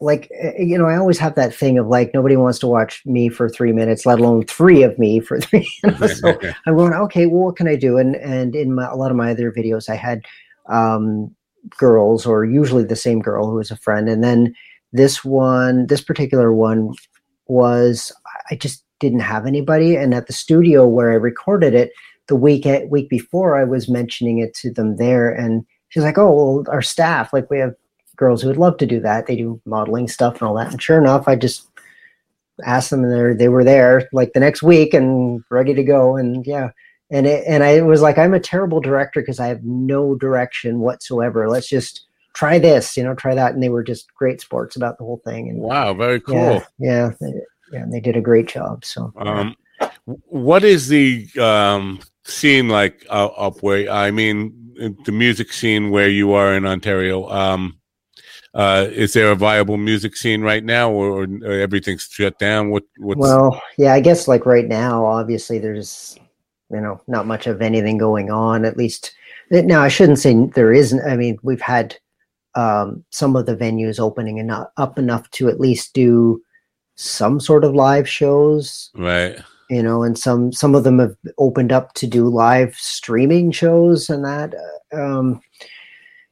[0.00, 3.02] like, eh, you know, I always have that thing of like nobody wants to watch
[3.06, 5.68] me for three minutes, let alone three of me for three.
[5.82, 6.06] You know?
[6.06, 7.96] so I'm going, okay, well, what can I do?
[7.96, 10.22] And and in my, a lot of my other videos, I had
[10.68, 11.34] um,
[11.78, 14.54] girls, or usually the same girl who was a friend, and then
[14.92, 16.92] this one, this particular one,
[17.46, 18.12] was
[18.50, 21.92] I just didn't have anybody, and at the studio where I recorded it,
[22.28, 26.32] the week week before, I was mentioning it to them there, and she's like, "Oh,
[26.32, 27.74] well, our staff, like we have
[28.16, 29.26] girls who would love to do that.
[29.26, 31.68] They do modeling stuff and all that." And sure enough, I just
[32.64, 36.16] asked them, and they they were there like the next week and ready to go.
[36.16, 36.70] And yeah,
[37.10, 40.80] and it, and I was like, I'm a terrible director because I have no direction
[40.80, 41.48] whatsoever.
[41.48, 43.54] Let's just try this, you know, try that.
[43.54, 45.48] And they were just great sports about the whole thing.
[45.48, 46.34] And wow, very cool.
[46.34, 47.40] yeah, yeah, they-
[47.72, 48.84] yeah, and they did a great job.
[48.84, 49.56] So Um,
[50.26, 53.90] what is the um, scene like uh, up where?
[53.90, 54.54] I mean,
[55.04, 57.28] the music scene where you are in Ontario.
[57.28, 57.78] Um,
[58.56, 62.70] uh, is there a viable music scene right now, or, or everything's shut down?
[62.70, 62.84] What?
[62.96, 66.18] What's Well, yeah, I guess like right now, obviously there's,
[66.70, 68.64] you know, not much of anything going on.
[68.64, 69.14] At least
[69.50, 71.06] now, I shouldn't say there isn't.
[71.06, 71.96] I mean, we've had
[72.54, 76.42] um, some of the venues opening and not up enough to at least do
[76.94, 78.90] some sort of live shows.
[78.94, 79.38] right?
[79.68, 84.08] You know, and some some of them have opened up to do live streaming shows
[84.08, 84.54] and that.
[84.54, 85.42] uh, Um,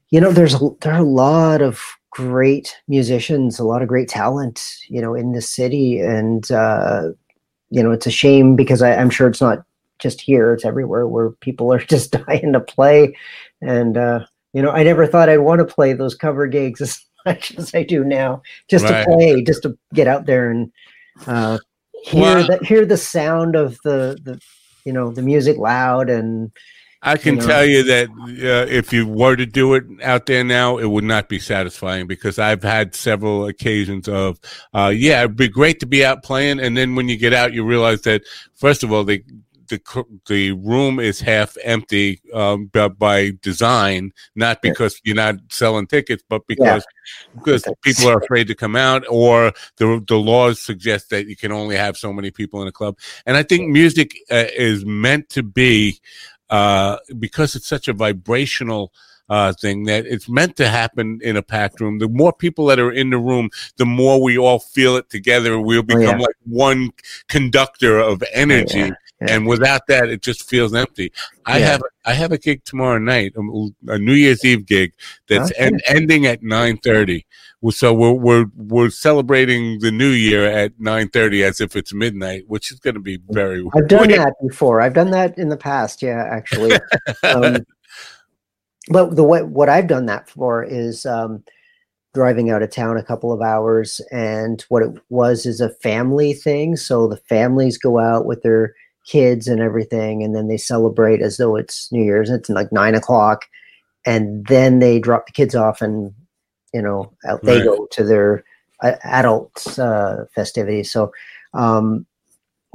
[0.09, 1.83] you know, there's a, there are a lot of
[2.15, 7.09] great musicians, a lot of great talent, you know, in the city, and uh,
[7.71, 9.65] you know, it's a shame because I, I'm sure it's not
[9.99, 13.17] just here; it's everywhere where people are just dying to play.
[13.61, 17.01] And uh, you know, I never thought I'd want to play those cover gigs as
[17.27, 19.05] much as I do now, just Right.
[19.05, 20.71] to play, just to get out there and
[21.27, 21.59] uh,
[22.05, 24.41] hear the hear the sound of the the
[24.85, 26.53] you know the music loud and
[27.07, 27.47] I can You know?
[27.47, 31.05] tell you that uh, if you were to do it out there now, it would
[31.05, 34.41] not be satisfying because I've had several occasions of,
[34.73, 37.53] uh, yeah, it'd be great to be out playing, and then when you get out,
[37.53, 38.23] you realize that
[38.55, 39.23] first of all, the
[39.69, 39.81] the
[40.27, 44.71] the room is half empty um, by, by design, not Yeah.
[44.71, 46.85] because you're not selling tickets, but because
[47.35, 51.35] because That's- people are afraid to come out, or the the laws suggest that you
[51.37, 52.99] can only have so many people in a club.
[53.25, 55.99] And I think music uh, is meant to be
[56.51, 58.93] uh, because it's such a vibrational
[59.31, 61.99] uh, thing that it's meant to happen in a packed room.
[61.99, 65.59] The more people that are in the room, the more we all feel it together.
[65.59, 66.19] We'll become Oh, yeah.
[66.19, 66.91] like one
[67.29, 68.79] conductor of energy.
[68.81, 68.91] yeah.
[69.21, 69.35] Yeah.
[69.35, 71.13] and without that, it just feels empty.
[71.47, 71.67] I Yeah.
[71.67, 74.93] have I have a gig tomorrow night, um, a New Year's Eve gig
[75.29, 75.67] that's Okay.
[75.67, 77.25] en- ending at nine thirty.
[77.71, 82.45] So we're we're we're celebrating the new year at nine thirty as if it's midnight,
[82.47, 83.65] which is going to be very.
[83.75, 84.81] I've done that before.
[84.83, 86.03] I've done that in the past.
[86.03, 86.73] Yeah, actually.
[87.23, 87.65] um,
[88.89, 91.43] but the way what I've done that for is um,
[92.13, 96.35] driving out of town a couple of hours, and what it was is a family
[96.35, 96.77] thing.
[96.77, 98.75] So the families go out with their
[99.05, 102.31] kids and everything, and then they celebrate as though it's New Year's.
[102.31, 103.47] It's like nine o'clock,
[104.07, 106.13] and then they drop the kids off, and
[106.73, 107.65] you know they Right.
[107.65, 108.45] go to their
[108.83, 110.91] uh, adult uh, festivities.
[110.91, 111.13] So,
[111.55, 112.07] um,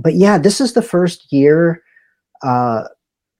[0.01, 1.83] but yeah, this is the first year.
[2.41, 2.87] Uh,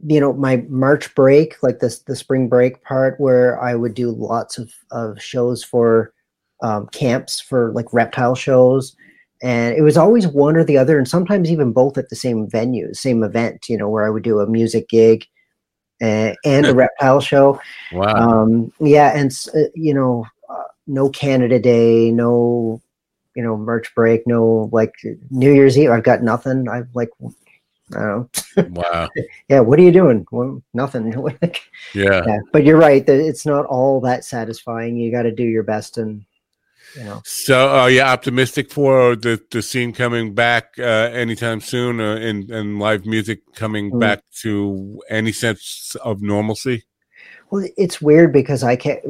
[0.06, 4.12] you know my march break like this the spring break part where i would do
[4.12, 6.14] lots of, of shows for
[6.62, 8.96] um, camps for like reptile shows
[9.42, 12.48] and it was always one or the other and sometimes even both at the same
[12.50, 15.26] venue same event you know where i would do a music gig
[16.02, 17.60] and, and a reptile show.
[17.92, 18.44] Wow.
[18.44, 22.82] um yeah and uh, you know uh, no canada day no
[23.36, 24.94] you know merch break no like
[25.30, 26.68] new year's eve i've got nothing.
[26.68, 27.10] I've like
[27.96, 28.64] i don't know.
[28.72, 29.10] Wow.
[29.50, 30.26] yeah what are you doing?
[30.32, 31.14] Well nothing.
[31.96, 32.22] Yeah.
[32.26, 34.98] yeah but you're right it's not all that satisfying.
[34.98, 36.24] You got to do your best and
[36.96, 42.00] you know So, are you optimistic for the, the scene coming back uh, anytime soon,
[42.00, 44.00] uh, and and live music coming Mm.
[44.00, 46.84] back to any sense of normalcy?
[47.52, 49.02] well it's weird because i can't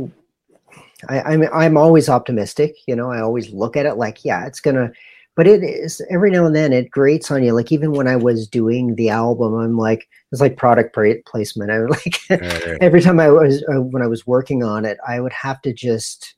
[1.07, 3.09] I, I'm I'm always optimistic, you know.
[3.11, 4.91] I always look at it like, yeah, it's gonna,
[5.35, 7.53] but it is every now and then it grates on you.
[7.53, 10.93] Like even when I was doing the album, I'm like, it's like product
[11.25, 11.71] placement.
[11.71, 14.97] I would like Uh, every time I was uh, when I was working on it,
[15.07, 16.35] I would have to just,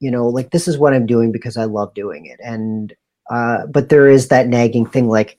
[0.00, 2.40] you know, like this is what I'm doing because I love doing it.
[2.42, 2.94] And
[3.30, 5.08] uh, but there is that nagging thing.
[5.08, 5.38] Like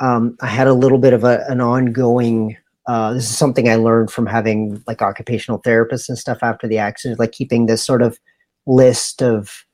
[0.00, 2.56] um, I had a little bit of a, an ongoing.
[2.86, 6.78] Uh, this is something I learned from having like occupational therapists and stuff after the
[6.78, 8.18] accident, like keeping this sort of
[8.66, 9.64] list of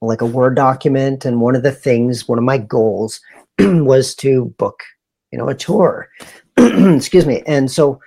[0.00, 1.24] like a word document.
[1.24, 3.20] And one of the things, one of my goals
[3.58, 4.82] was to book,
[5.30, 6.08] you know, a tour.
[6.56, 7.42] Excuse me.
[7.46, 8.00] And so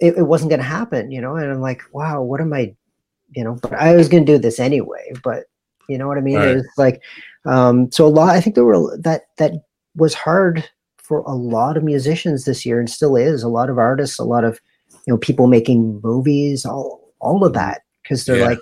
[0.00, 1.36] it, it wasn't going to happen, you know.
[1.36, 2.74] And I'm like, wow, what am I,
[3.34, 3.58] you know?
[3.62, 5.12] But I was going to do this anyway.
[5.22, 5.44] But
[5.88, 6.36] you know what I mean?
[6.36, 6.48] Right.
[6.48, 7.02] It was like,
[7.44, 8.34] um, so a lot.
[8.34, 9.52] I think there were that that
[9.96, 13.42] was hard for a lot of musicians this year, and still is.
[13.42, 14.60] A lot of artists, a lot of
[15.06, 18.46] you know people making movies, all all of that because they're Yeah.
[18.46, 18.58] like,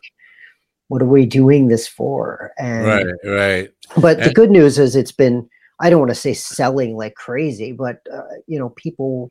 [0.88, 2.52] what are we doing this for?
[2.58, 3.70] And right, right.
[4.00, 5.48] but the good news is it's been
[5.80, 9.30] I don't want to say selling like crazy, but uh, you know people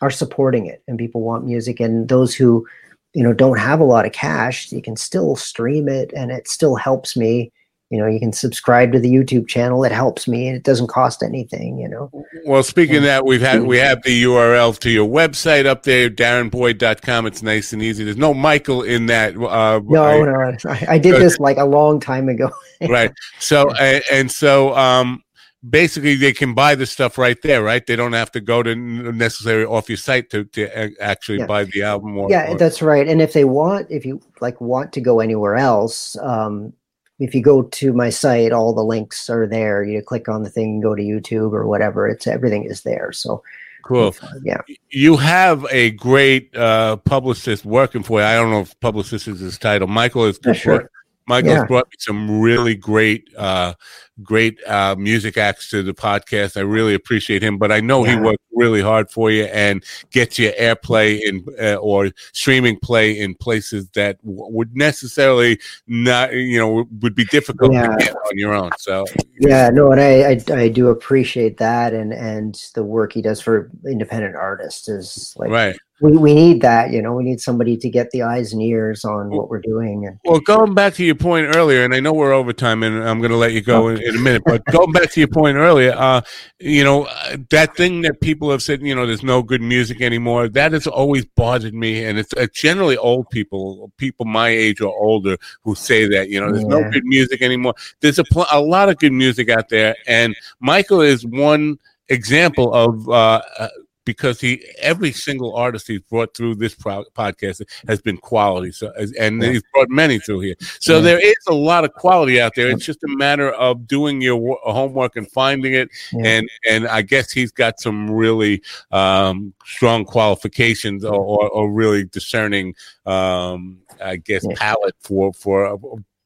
[0.00, 2.66] are supporting it and people want music and those who
[3.14, 6.48] you know don't have a lot of cash, you can still stream it and it
[6.48, 7.52] still helps me.
[7.90, 9.84] You know, you can subscribe to the YouTube channel.
[9.84, 12.10] It helps me and it doesn't cost anything, you know.
[12.46, 16.08] Well, speaking of that, we've had we have the URL to your website up there,
[16.08, 17.26] darrenboyd.com.
[17.26, 18.02] It's nice and easy.
[18.04, 19.36] There's no Michael in that.
[19.36, 22.50] Uh, No, I- no, I, I did this like a long time ago.
[22.88, 23.12] right.
[23.38, 25.22] So and, and so um
[25.68, 27.86] basically they can buy the stuff right there, right?
[27.86, 31.46] They don't have to go to n- necessarily off your site to, to actually Yeah.
[31.46, 34.60] buy the album or, yeah or- that's right and if they want if you like
[34.60, 36.72] want to go anywhere else um
[37.20, 40.50] if you go to my site all the links are there you click on the
[40.50, 43.40] thing go to youtube or whatever it's everything is there so
[43.84, 44.14] cool.
[44.42, 44.60] yeah
[44.90, 48.26] You have a great uh publicist working for you.
[48.26, 49.88] I don't know if publicist is his title.
[49.88, 50.90] Michael is Yeah, sure.
[51.26, 51.64] Michael Yeah.
[51.66, 53.74] brought me some really great, uh,
[54.22, 56.56] great uh, music acts to the podcast.
[56.56, 58.20] I really appreciate him, but I know he Yeah.
[58.22, 63.34] works really hard for you and gets you airplay in uh, or streaming play in
[63.34, 67.88] places that w- would necessarily not, you know, would be difficult Yeah.
[67.96, 68.70] to get on your own.
[68.78, 69.04] So,
[69.40, 73.40] yeah no and I, I i do appreciate that and and the work he does
[73.40, 75.76] for independent artists is like right.
[76.00, 79.04] we, we need that you know we need somebody to get the eyes and ears
[79.04, 82.12] on what we're doing and Well, going back to your point earlier, and I know
[82.12, 84.42] we're over time, and I'm going to let you go in, in a minute.
[84.44, 86.22] But going back to your point earlier, uh,
[86.58, 90.00] you know uh, that thing that people have said, you know, there's no good music
[90.00, 90.48] anymore.
[90.48, 94.94] That has always bothered me, and it's, it's generally old people, people my age or
[94.94, 96.28] older, who say that.
[96.28, 97.74] You know, there's no good music anymore.
[98.00, 102.72] There's a pl- a lot of good music out there, and Michael is one example
[102.74, 103.08] of.
[103.08, 103.68] Uh, uh,
[104.04, 108.92] because he every single artist he's brought through this pro- podcast has been quality so
[109.18, 109.52] and Yeah.
[109.52, 111.00] he's brought many through here so Yeah.
[111.02, 114.36] there is a lot of quality out there it's just a matter of doing your
[114.36, 116.26] wo- homework and finding it Yeah.
[116.26, 122.04] and and i guess he's got some really um strong qualifications or, or, or really
[122.04, 122.74] discerning
[123.06, 125.76] um i guess palette for for uh,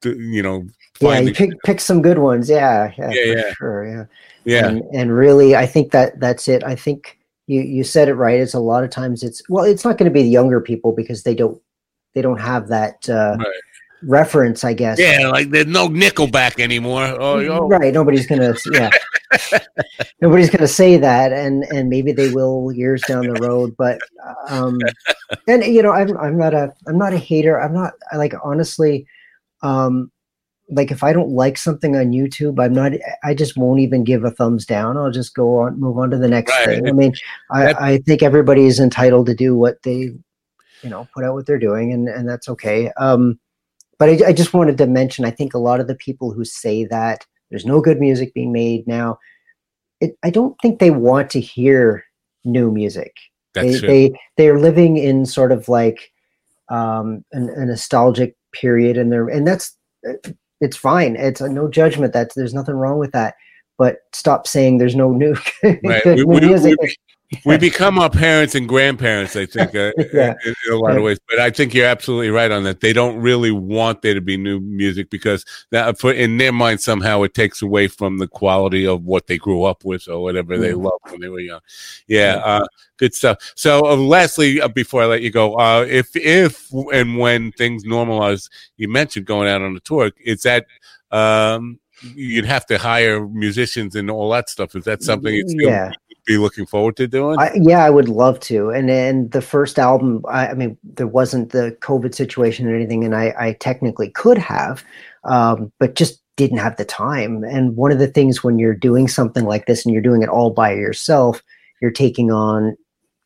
[0.05, 0.65] you know,
[1.01, 2.49] yeah, you pick pick some good ones.
[2.49, 3.53] Yeah, yeah, Yeah, yeah.
[3.55, 3.87] sure.
[3.89, 4.05] Yeah.
[4.45, 8.15] yeah, and, and really i think that that's it i think you you said it
[8.15, 10.61] right it's a lot of times it's well it's not going to be the younger
[10.61, 11.61] people because they don't
[12.15, 13.47] they don't have that uh Right.
[14.03, 15.29] reference i guess yeah.
[15.29, 17.05] Like there's no Nickelback anymore.
[17.19, 17.69] Oh, oh.
[17.69, 18.91] right nobody's gonna yeah
[20.21, 23.99] nobody's gonna say that and and maybe they will years down the road but
[24.49, 24.79] um
[25.49, 28.35] and you know i'm i'm not a i'm not a hater i'm not I like
[28.45, 29.07] honestly
[29.63, 30.11] um
[30.71, 32.93] like if i don't like something on youtube i'm not
[33.25, 34.97] i just won't even give a thumbs down.
[34.97, 36.77] I'll just go on move on to the next Right.
[36.77, 36.89] thing.
[36.89, 37.15] I mean
[37.53, 40.13] i i think everybody is entitled to do what they
[40.83, 42.91] you know put out what they're doing and and that's okay.
[42.97, 43.39] Um
[43.99, 46.45] but I, I just wanted to mention i think a lot of the people who
[46.45, 49.19] say that there's no good music being made now
[50.01, 52.05] it, i don't think they want to hear
[52.47, 53.15] new music.
[53.55, 56.13] That's they, they they're living in sort of like
[56.71, 59.77] um an, a nostalgic period and they're and that's
[60.61, 63.35] it's fine it's a no judgment that's there's nothing wrong with that
[63.79, 66.03] but stop saying there's no new, Right.
[66.05, 66.97] We- we- we-
[67.45, 70.35] we become our parents and grandparents, I think, uh, Yeah.
[70.45, 71.19] in, in a lot of ways.
[71.29, 72.81] But I think you're absolutely right on that.
[72.81, 76.81] They don't really want there to be new music because that, for in their mind,
[76.81, 80.57] somehow it takes away from the quality of what they grew up with or whatever
[80.59, 80.85] they Mhm.
[80.85, 81.61] loved when they were young.
[82.07, 83.39] Yeah, uh, good stuff.
[83.57, 87.85] So, uh, lastly, uh, before I let you go, uh, if if and when things
[87.85, 90.11] normalize, you mentioned going out on the tour.
[90.25, 90.67] Is that
[91.11, 91.79] um,
[92.15, 94.75] you'd have to hire musicians and all that stuff?
[94.75, 95.91] Is that something you'd still yeah
[96.27, 97.39] be looking forward to doing?
[97.39, 98.71] I, yeah, I would love to.
[98.71, 103.05] And and the first album, I, I mean, there wasn't the COVID situation or anything,
[103.05, 104.85] and I, I technically could have,
[105.25, 107.45] um, but just didn't have the time.
[107.45, 110.29] And one of the things when you're doing something like this and you're doing it
[110.29, 111.43] all by yourself,
[111.81, 112.77] you're taking on,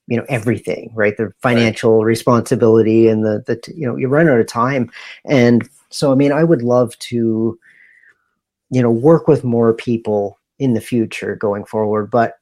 [0.07, 1.17] you know, everything, right?
[1.17, 4.91] The financial responsibility and the the you know you run out of time,
[5.25, 7.59] and so I mean, I would love to,
[8.71, 12.35] you know, work with more people in the future going forward, but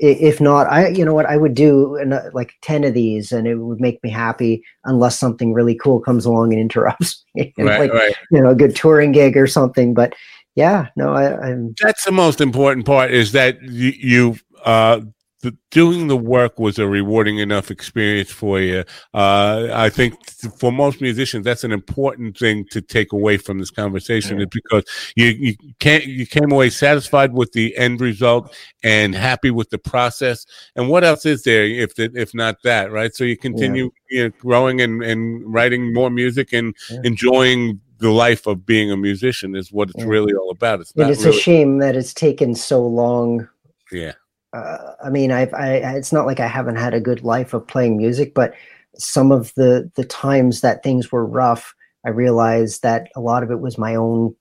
[0.00, 3.46] if not i you know what i would do uh, like 10 of these and
[3.46, 7.68] it would make me happy unless something really cool comes along and interrupts me And,
[7.68, 8.14] right, like right.
[8.30, 10.14] you know a good touring gig or something but
[10.54, 15.00] yeah no I, i'm That's the most important part is that you, you uh,
[15.42, 18.84] the, doing the work was a rewarding enough experience for you.
[19.14, 20.14] Uh, I think
[20.58, 24.44] for most musicians, that's an important thing to take away from this conversation Yeah.
[24.44, 24.84] is because
[25.16, 29.78] you, you can't, you came away satisfied with the end result and happy with the
[29.78, 30.44] process.
[30.76, 33.14] And what else is there if, the, if not that, right?
[33.14, 37.00] So you continue you know, growing and, and writing more music and Yeah.
[37.04, 40.06] enjoying the life of being a musician is what it's Yeah.
[40.06, 40.80] really all about.
[40.80, 43.48] It's and it's really, a shame that it's taken so long
[43.92, 44.12] yeah.
[44.52, 47.66] Uh, I mean, I've, I, it's not like I haven't had a good life of
[47.66, 48.54] playing music, but
[48.96, 51.74] some of the, the times that things were rough,
[52.04, 54.34] I realized that a lot of it was my own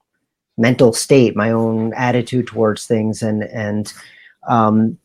[0.58, 3.22] mental state, my own attitude towards things.
[3.22, 3.94] And, and,
[4.48, 4.98] um,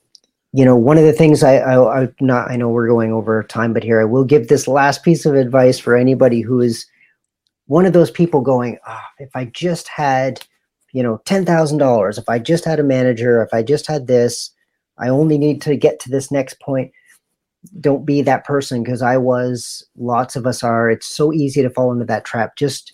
[0.53, 3.43] you know, one of the things I, I, I not, I know we're going over
[3.43, 6.87] time, but here I will give this last piece of advice for anybody who is
[7.67, 10.45] one of those people going, ah, if I just had,
[10.93, 14.51] you know, $10,000, if I just had a manager, if I just had this,
[14.99, 16.93] I only need to get to this next point.
[17.81, 20.91] Don't be that person because I was, lots of us are.
[20.91, 22.57] It's so easy to fall into that trap.
[22.57, 22.93] Just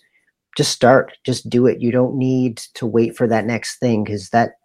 [0.57, 1.81] just start, just do it.
[1.81, 4.55] You don't need to wait for that next thing because that,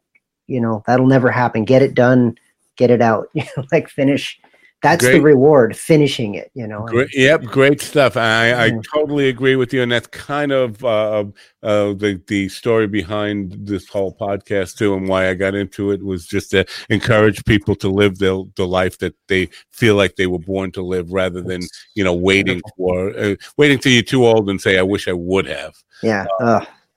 [0.46, 1.64] you know, that'll never happen.
[1.64, 2.36] Get it done,
[2.76, 3.28] get it out.
[3.34, 4.38] You know, like finish.
[4.82, 6.82] That's the reward, finishing it, you know.
[6.82, 8.16] Great, yep, great stuff.
[8.16, 11.24] I, I totally agree with you, and that's kind of uh,
[11.62, 16.04] uh, the the story behind this whole podcast too, and why I got into it
[16.04, 20.26] was just to encourage people to live the the life that they feel like they
[20.26, 21.62] were born to live, rather than
[21.94, 25.14] you know waiting for uh, waiting till you're too old and say, "I wish I
[25.14, 26.26] would have." Yeah.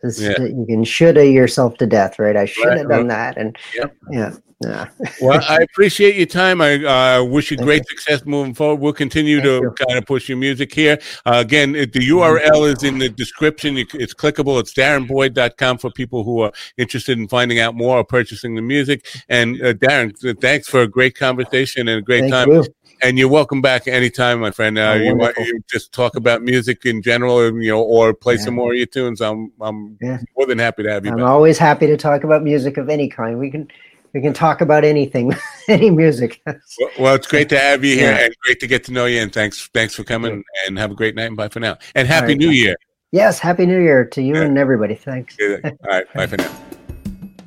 [0.01, 0.39] This- Yeah.
[0.41, 2.35] You can shoulda yourself to death, right?
[2.35, 3.37] I should Right, have done that.
[3.37, 3.95] And Yep.
[4.11, 4.31] yeah,
[4.61, 4.89] yeah.
[5.21, 6.59] Well, I appreciate your time.
[6.61, 8.81] I uh, wish you Thank great success moving forward.
[8.81, 9.85] We'll continue Thank to you.
[9.87, 10.99] kind of push your music here.
[11.25, 13.77] Uh, again, it, the URL is in the description.
[13.77, 14.59] You, it's clickable.
[14.59, 19.05] It's darrenboyd.com for people who are interested in finding out more or purchasing the music.
[19.29, 22.49] And uh, Darren, thanks for a great conversation and a great Thank time.
[22.51, 22.65] you.
[23.01, 24.77] And you're welcome back anytime, my friend.
[24.77, 28.33] Uh, Oh, you want you just talk about music in general, you know, or play
[28.35, 28.41] Yeah.
[28.41, 29.21] some more of your tunes.
[29.21, 30.17] I'm I'm Yeah.
[30.37, 31.25] more than happy to have you I'm back.
[31.27, 33.39] always happy to talk about music of any kind.
[33.39, 33.69] We can
[34.13, 35.33] we can talk about anything,
[35.67, 36.41] any music.
[36.45, 36.55] Well,
[36.99, 38.25] well, it's great to have you here Yeah.
[38.25, 39.21] and great to get to know you.
[39.21, 40.43] And thanks, thanks for coming.
[40.67, 41.25] And have a great night.
[41.25, 41.77] And bye for now.
[41.95, 42.37] And happy right.
[42.37, 42.75] New Year.
[43.11, 44.41] yes, happy New Year to you Yeah.
[44.43, 44.95] and everybody.
[44.95, 45.37] Thanks.
[45.41, 46.51] All right, bye for now.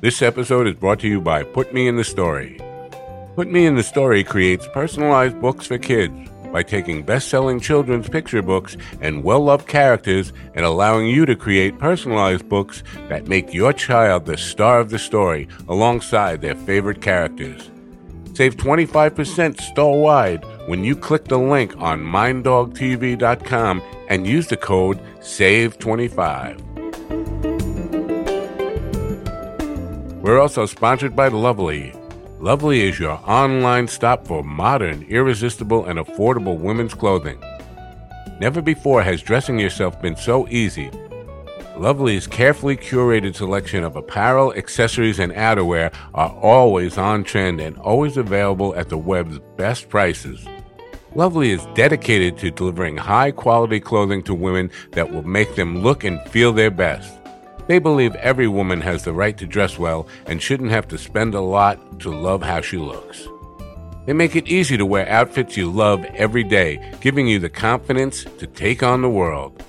[0.01, 2.59] This episode is brought to you by Put Me in the Story.
[3.35, 6.29] Put Me in the Story creates personalized books for kids.
[6.53, 11.35] By taking best selling children's picture books and well loved characters and allowing you to
[11.35, 17.01] create personalized books that make your child the star of the story alongside their favorite
[17.01, 17.71] characters.
[18.35, 24.99] Save 25% store wide when you click the link on minddogtv.com and use the code
[25.21, 26.61] SAVE25.
[30.21, 31.93] We're also sponsored by Lovely.
[32.43, 37.41] Lovely is your online stop for modern, irresistible, and affordable women's clothing.
[38.37, 40.91] Never before has dressing yourself been so easy.
[41.77, 48.17] Lovely's carefully curated selection of apparel, accessories, and outerwear are always on trend and always
[48.17, 50.45] available at the web's best prices.
[51.15, 56.03] Lovely is dedicated to delivering high quality clothing to women that will make them look
[56.03, 57.22] and feel their best.
[57.67, 61.33] They believe every woman has the right to dress well and shouldn't have to spend
[61.33, 63.27] a lot to love how she looks.
[64.05, 68.25] They make it easy to wear outfits you love every day, giving you the confidence
[68.39, 69.63] to take on the world.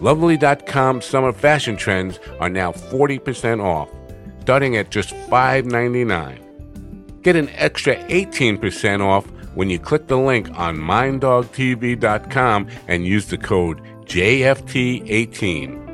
[0.00, 3.88] Lovely.com summer fashion trends are now 40% off,
[4.40, 7.22] starting at just $5.99.
[7.22, 13.38] Get an extra 18% off when you click the link on minddogtv.com and use the
[13.38, 15.85] code JFT18.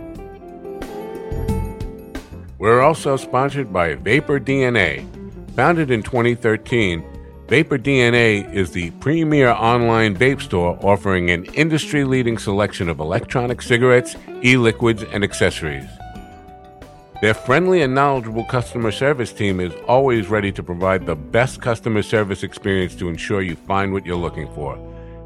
[2.62, 5.04] We're also sponsored by Vapor DNA.
[5.56, 7.02] Founded in 2013,
[7.48, 13.62] Vapor DNA is the premier online vape store offering an industry leading selection of electronic
[13.62, 14.14] cigarettes,
[14.44, 15.88] e liquids, and accessories.
[17.20, 22.02] Their friendly and knowledgeable customer service team is always ready to provide the best customer
[22.02, 24.78] service experience to ensure you find what you're looking for.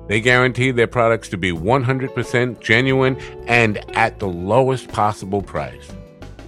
[0.09, 5.96] They guarantee their products to be 100% genuine and at the lowest possible price.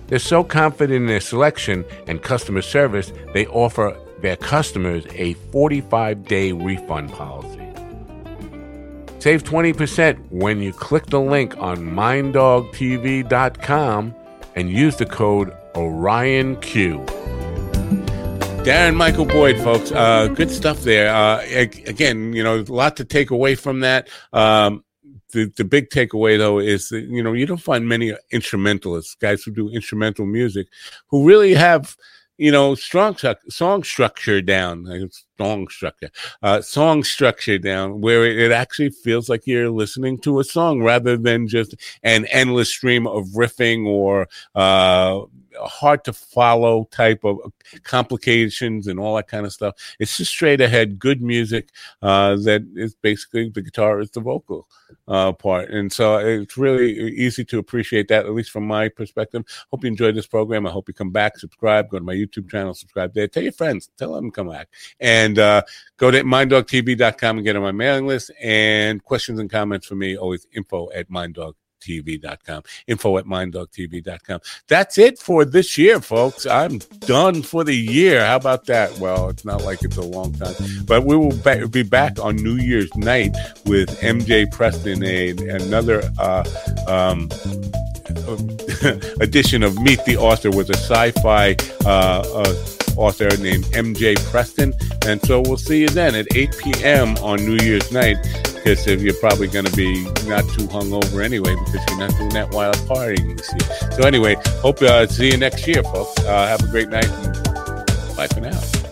[0.08, 6.24] They're so confident in their selection and customer service, they offer their customers a 45
[6.24, 7.54] day refund policy.
[9.20, 14.14] Save 20% when you click the link on minddogtv.com
[14.54, 17.04] and use the code OrionQ.
[18.64, 19.92] Darren Michael Boyd, folks.
[19.92, 21.14] Uh, good stuff there.
[21.14, 21.40] Uh,
[21.86, 24.08] again, you know, a lot to take away from that.
[24.32, 24.82] Um,
[25.32, 29.42] the, the big takeaway though is that you know you don't find many instrumentalists guys
[29.42, 30.68] who do instrumental music
[31.08, 31.96] who really have
[32.38, 33.16] you know strong
[33.48, 36.10] song structure down song structure
[36.42, 40.82] uh, song structure down where it, it, actually feels like you're listening to a song
[40.82, 45.20] rather than just an endless stream of riffing or uh,
[45.62, 47.38] hard to follow type of
[47.82, 51.70] complications and all that kind of stuff it's just straight ahead good music
[52.02, 54.66] uh, that is basically the guitar is the vocal
[55.06, 55.70] uh, part.
[55.70, 59.44] And so it's really easy to appreciate that, at least from my perspective.
[59.70, 60.66] Hope you enjoyed this program.
[60.66, 63.28] I hope you come back, subscribe, go to my YouTube channel, subscribe there.
[63.28, 64.68] Tell your friends, tell them to come back.
[65.00, 65.62] And uh,
[65.96, 68.30] go to minddogtv.com and get on my mailing list.
[68.40, 72.62] And questions and comments for me, always info at minddog minddogtv.com.
[72.86, 74.40] Info at minddogtv.com.
[74.68, 76.46] That's it for this year, folks.
[76.46, 78.24] I'm done for the year.
[78.24, 78.98] How about that?
[78.98, 80.54] Well, it's not like it's a long time,
[80.86, 81.36] but we will
[81.68, 83.34] be back on New Year's night
[83.66, 86.44] with MJ Preston, a, another uh,
[86.86, 87.28] um,
[89.20, 92.54] edition of Meet the Author with a sci-fi uh, uh,
[92.96, 94.74] author named MJ Preston.
[95.06, 97.16] And so we'll see you then at 8 p.m.
[97.18, 98.16] on New Year's night
[98.58, 102.50] because you're probably going to be not too hungover anyway because you're not doing that
[102.50, 103.30] wild partying.
[103.30, 103.94] You see.
[103.96, 106.18] So anyway, hope uh, see you next year, folks.
[106.24, 107.08] Uh, have a great night.
[108.16, 108.87] bye for now.